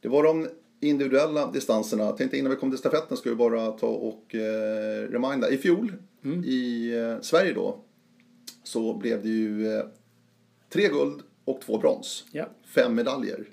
[0.00, 0.48] Det var de
[0.80, 2.04] individuella distanserna.
[2.04, 5.50] Jag tänkte innan vi kommer till stafetten ska vi bara ta och eh, reminda.
[5.50, 5.92] I fjol
[6.44, 7.78] i eh, Sverige då
[8.62, 9.84] så blev det ju eh,
[10.68, 12.24] tre guld och två brons.
[12.32, 12.48] Ja.
[12.64, 13.46] Fem medaljer.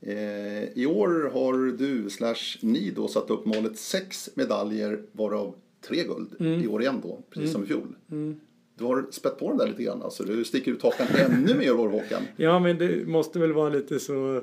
[0.00, 6.04] Eh, I år har du slash ni då satt upp målet sex medaljer varav tre
[6.04, 7.94] guld i år igen då, precis som i fjol.
[8.78, 11.72] Du har spett på den där lite grann, alltså du sticker ut hakan ännu mer
[11.72, 12.22] år Håkan.
[12.36, 14.42] Ja, men det måste väl vara lite så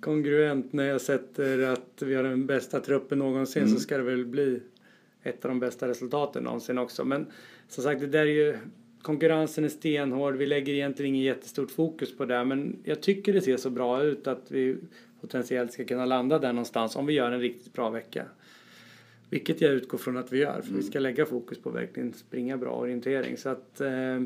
[0.00, 4.26] kongruent när jag sätter att vi har den bästa truppen någonsin så ska det väl
[4.26, 4.60] bli
[5.22, 7.04] ett av de bästa resultaten någonsin också.
[7.04, 7.26] Men
[7.68, 8.56] som sagt, det där är ju
[9.02, 10.36] konkurrensen är stenhård.
[10.36, 14.02] Vi lägger egentligen inget jättestort fokus på det, men jag tycker det ser så bra
[14.02, 14.76] ut att vi
[15.20, 18.24] potentiellt ska kunna landa där någonstans om vi gör en riktigt bra vecka.
[19.34, 22.56] Vilket jag utgår från att vi gör, för vi ska lägga fokus på verkligen springa
[22.56, 23.36] bra orientering.
[23.36, 24.22] Så att, eh,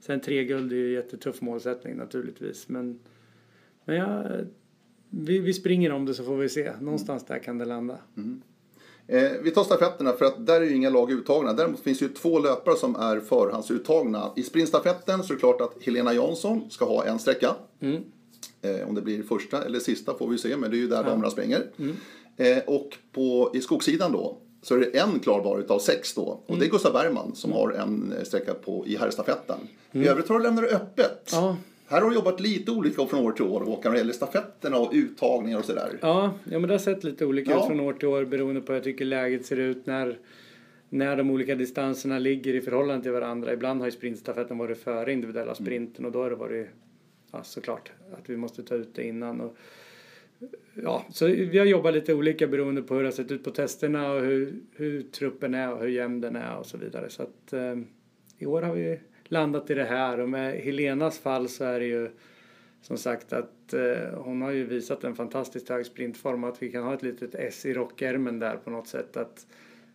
[0.00, 2.98] sen tre guld är ju en jättetuff målsättning naturligtvis, men,
[3.84, 4.24] men ja,
[5.10, 6.72] vi, vi springer om det så får vi se.
[6.80, 7.98] Någonstans där kan det landa.
[9.06, 11.52] Eh, vi tar stafetterna för att där är ju inga lag uttagna.
[11.52, 14.32] Däremot finns det ju två löpare som är förhandsuttagna.
[14.36, 17.54] I sprintstafetten så är det klart att Helena Jansson ska ha en sträcka.
[18.62, 21.04] Eh, om det blir första eller sista får vi se, men det är ju där
[21.04, 21.66] damerna springer.
[22.36, 26.40] Eh, och på, i skogssidan då så är det en klarbar utav sex då.
[26.46, 29.58] Och det är Gustav Bergman som har en eh, sträcka på, i herrstafetten.
[29.92, 31.30] I övrigt har du lämnat det öppet.
[31.32, 31.56] Ja.
[31.86, 34.78] Här har du jobbat lite olika från år till år Håkan, när det gäller stafetterna
[34.78, 35.98] och uttagningar och sådär.
[36.02, 37.60] Ja, ja men det har sett lite olika Ja.
[37.60, 40.18] ut från år till år beroende på hur jag tycker läget ser ut när
[40.88, 43.52] när de olika distanserna ligger i förhållande till varandra.
[43.52, 46.68] Ibland har ju sprintstafetten varit före individuella sprinten och då har det varit
[47.32, 49.40] ja, såklart att vi måste ta ut det innan.
[49.40, 49.56] Och,
[50.74, 53.50] ja, så vi har jobbat lite olika beroende på hur det har sett ut på
[53.50, 57.10] testerna och hur, hur truppen är och hur jämn den är och så vidare.
[57.10, 57.76] Så att eh,
[58.38, 61.86] i år har vi landat i det här och med Helenas fall så är det
[61.86, 62.10] ju
[62.82, 66.84] som sagt att eh, hon har ju visat en fantastiskt hög sprintform att vi kan
[66.84, 69.46] ha ett litet S i rockärmen där på något sätt att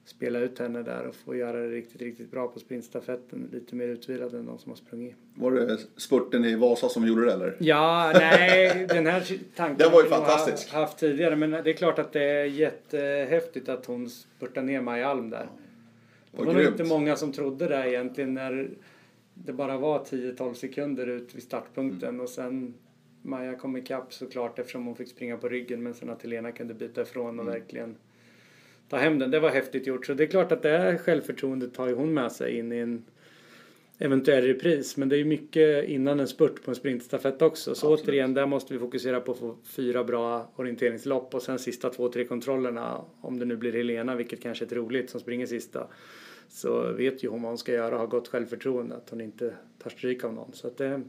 [0.09, 3.49] spela ut henne där och få göra det riktigt, riktigt bra på sprintstafetten.
[3.53, 5.15] Lite mer utvilad än de som har sprungit.
[5.35, 7.55] Var det spurten i Vasa som gjorde det eller?
[7.59, 9.23] Ja, nej, den här
[9.55, 10.73] tanken Den var ju har fantastisk.
[10.73, 11.35] ha- haft tidigare.
[11.35, 15.39] Men det är klart att det är jättehäftigt att hon spurtar ner Maja Alm där.
[16.31, 18.69] Det Vad var nog inte många som trodde det egentligen när
[19.33, 22.21] det bara var 10-12 sekunder ut vid startpunkten Mm.
[22.21, 22.73] och sen
[23.21, 26.73] Maja kom ikapp såklart eftersom hon fick springa på ryggen men sen att Helena kunde
[26.73, 27.59] byta ifrån och Mm.
[27.59, 27.95] verkligen
[28.89, 29.31] ta hem den.
[29.31, 32.13] Det var häftigt gjort så det är klart att det här självförtroendet tar ju hon
[32.13, 33.05] med sig in i en
[33.99, 37.93] eventuell repris men det är ju mycket innan en spurt på en sprintstafett också så
[37.93, 38.09] Absolut.
[38.09, 42.09] återigen där måste vi fokusera på att få fyra bra orienteringslopp och sen sista två
[42.09, 45.88] tre kontrollerna om det nu blir Helena vilket kanske är troligt som springer sista
[46.49, 49.53] så vet ju hon vad hon ska göra och har gott självförtroende att hon inte
[49.83, 51.01] tar stryk av någon så att det,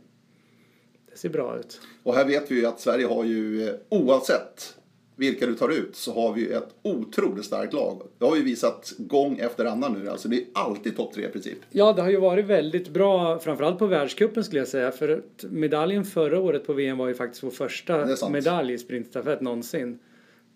[1.11, 1.81] det ser bra ut.
[2.03, 4.79] Och här vet vi ju att Sverige har ju eh, oavsett
[5.19, 8.03] vilka du tar ut så har vi ett otroligt starkt lag.
[8.19, 10.09] Det har vi visat gång efter annan nu.
[10.09, 11.59] Alltså det är alltid topp tre i princip.
[11.71, 14.91] Ja, det har ju varit väldigt bra, framförallt på världscupen skulle jag säga.
[14.91, 19.99] För medaljen förra året på VM var ju faktiskt vår första medalj i sprintstafett någonsin.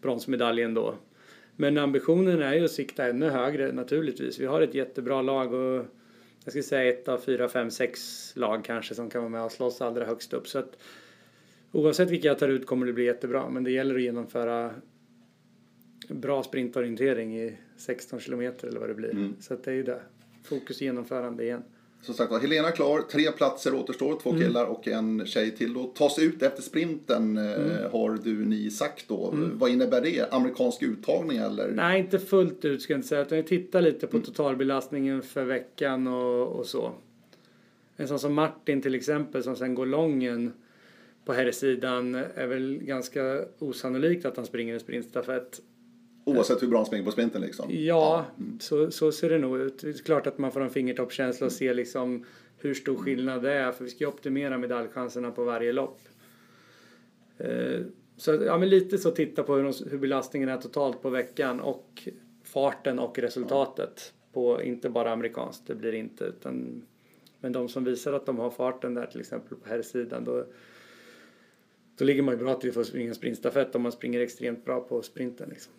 [0.03, 0.95] Bronsmedaljen då.
[1.57, 4.41] Men ambitionen är ju att sikta ännu högre naturligtvis.
[4.41, 5.87] Vi har ett jättebra lag och
[6.45, 8.01] jag skulle säga ett av fyra, fem, sex
[8.37, 10.49] lag kanske som kan vara med och slåss allra högst upp.
[10.49, 10.77] Så att
[11.73, 13.49] oavsett vilka jag tar ut kommer det bli jättebra.
[13.51, 14.71] Men det gäller att genomföra
[16.09, 19.11] bra sprintorientering i 16 kilometer eller vad det blir.
[19.11, 19.35] Mm.
[19.41, 20.01] Så att det är ju det.
[20.45, 21.63] Fokus genomförande igen.
[22.03, 24.43] Som sagt var, Helena klar, tre platser återstår, två Mm.
[24.43, 25.75] killar och en tjej till.
[25.75, 27.91] Då tas ut efter sprinten eh, Mm.
[27.93, 29.35] har du ni sagt då.
[29.55, 30.33] Vad innebär det?
[30.33, 31.71] Amerikansk uttagning eller?
[31.71, 33.23] Nej, inte fullt ut ska jag inte säga.
[33.23, 36.93] Utan jag tittar lite på totalbelastningen för veckan och, och så.
[37.97, 40.53] En sån som Martin till exempel som sen går lången
[41.25, 45.61] på herrsidan är väl ganska osannolikt att han springer en sprintstafett.
[46.25, 47.67] Oavsett hur bra han springer på sprinten liksom.
[47.71, 48.27] Ja,
[48.61, 49.79] Så, så ser det nog ut.
[49.79, 52.25] Det är klart att man får en fingertoppskänsla och se liksom
[52.59, 53.73] hur stor skillnad det är.
[53.73, 56.01] För vi ska ju optimera medaljchanserna på varje lopp.
[57.39, 57.81] Eh,
[58.17, 61.61] Så ja, men lite så titta på hur, de, hur belastningen är totalt på veckan
[61.61, 62.09] och
[62.45, 64.13] farten och resultatet.
[64.33, 66.25] På inte bara amerikanskt, det blir inte.
[66.25, 66.83] Utan,
[67.41, 70.45] men de som visar att de har farten där till exempel på här sidan då,
[71.99, 74.81] då ligger man ju bra till för att springa sprintstafett om man springer extremt bra
[74.81, 75.49] på sprinten.
[75.49, 75.73] Liksom.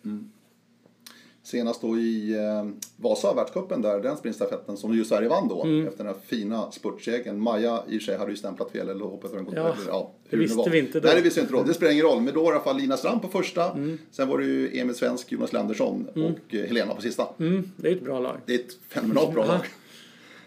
[1.42, 2.64] Senast då i eh,
[2.96, 5.64] Vasa, världscupen där, den sprintstafetten som ju Sverige vann då.
[5.64, 5.88] Mm.
[5.88, 7.40] Efter den här fina spurtsegern.
[7.40, 9.76] Maja i och för sig hade ju stämplat fel eller hoppat över en god Ja,
[9.86, 10.68] ja, det visste var.
[10.70, 11.06] vi inte då.
[11.06, 11.62] Nej, det visste vi inte då.
[11.62, 12.20] Det spelar ingen roll.
[12.20, 13.72] Men då var det i alla fall Lina Strand på första.
[13.72, 13.98] Mm.
[14.10, 17.26] Sen var det ju Emil Svensk, Jonas Lendersson och eh, Helena på sista.
[17.38, 18.36] Mm, det är ett bra lag.
[18.46, 19.60] Det är ett fenomenalt bra lag.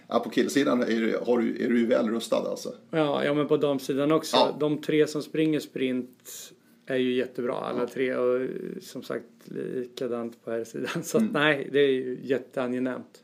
[0.08, 2.74] Ja, på killsidan är du, har du, är du väl rustad alltså.
[2.92, 4.38] Ja, ja men på damsidan också.
[4.38, 4.56] Ja.
[4.60, 6.54] De tre som springer sprint
[6.86, 8.48] är ju jättebra alla tre och eh,
[8.82, 9.26] som sagt
[9.74, 11.04] likadant på här sidan.
[11.04, 11.28] Så Mm.
[11.30, 13.22] att, nej, det är ju jätteangenämt.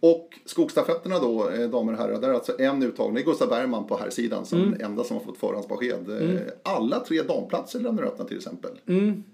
[0.00, 3.14] Och skogsstafetterna då, eh, damer och herrar, där är alltså en uttagning.
[3.14, 4.80] Det är Gustav Bergman på här sidan som Mm.
[4.80, 6.10] enda som har fått förhandsbesked.
[6.22, 8.70] Eh, Alla tre damplatser lämnar öppna till exempel.
[8.86, 9.24] Mm.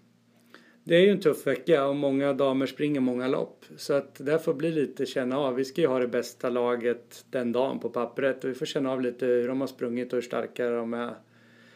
[0.88, 3.64] Det är ju en tuff vecka och många damer springer många lopp.
[3.76, 5.54] Så att det får bli lite känna av.
[5.54, 8.92] Vi ska ju ha det bästa laget den dagen på pappret och vi får känna
[8.92, 11.14] av lite hur de har sprungit och hur starka de är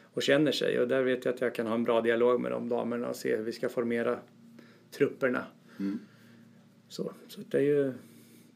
[0.02, 0.80] och känner sig.
[0.80, 3.16] Och där vet jag att jag kan ha en bra dialog med de damerna och
[3.16, 4.18] se hur vi ska formera
[4.90, 5.44] trupperna.
[6.88, 7.92] Så, så det är ju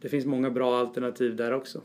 [0.00, 1.80] det finns många bra alternativ där också.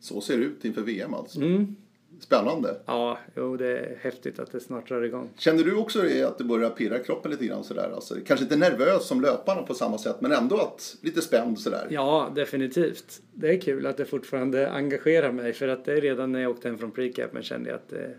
[0.00, 1.40] Så ser det ut inför VM alltså.
[1.40, 1.76] Mm.
[2.20, 2.76] Spännande.
[2.86, 5.30] Ja, jo, det är häftigt att det snart drar igång.
[5.36, 7.90] Känner du också det att du börjar pirra kroppen lite grann sådär?
[7.94, 11.86] Alltså, kanske inte nervös som löparna på samma sätt, men ändå att lite spänd sådär.
[11.90, 13.22] Ja, definitivt.
[13.34, 16.50] Det är kul att det fortfarande engagerar mig för att det är redan när jag
[16.50, 18.14] åkte hem från precapen kände jag att det,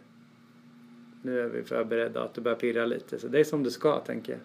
[1.21, 3.19] nu är vi förberedda och att det börjar pirra lite.
[3.19, 4.41] Så det är som det ska, tänker jag.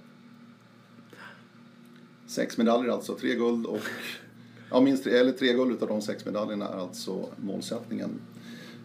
[2.26, 3.80] Sex medaljer alltså, tre guld och
[4.70, 8.20] ja, minst tre, eller tre guld utav de sex medaljerna är alltså målsättningen.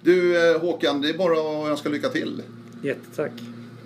[0.01, 2.41] Du eh, Håkan, det är bara att önska lycka till.
[2.83, 3.31] Jättetack.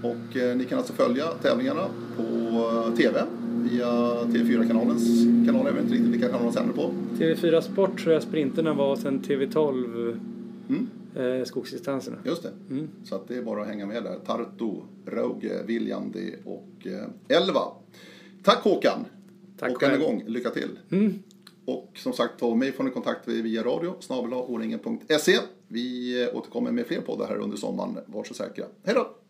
[0.01, 1.87] Och eh, ni kan alltså följa tävlingarna
[2.17, 3.23] på eh, TV
[3.71, 3.87] via
[4.23, 5.65] TV4-kanalens kanaler.
[5.69, 6.93] Jag vet inte riktigt vilka kanaler de sänder på.
[7.17, 10.19] TV4 Sport tror jag sprinterna var och sen TV12
[10.69, 10.87] Mm,
[11.39, 12.17] eh, skogsdistanserna.
[12.25, 12.51] just det.
[12.69, 12.87] Mm.
[13.03, 14.15] Så att det är bara att hänga med där.
[14.25, 14.71] Tartu,
[15.05, 17.61] Rauge, Viljandi och eh, Elva.
[18.43, 19.05] Tack Håkan!
[19.59, 20.09] Tack och än en själv.
[20.11, 20.69] gång, lycka till.
[21.65, 25.37] Och som sagt, ta mig får ni kontakt via radio, o-ringen.se.
[25.73, 27.99] Vi återkommer med fler poddar här under sommaren.
[28.05, 28.65] Var så säkra.
[28.83, 29.22] Hej då!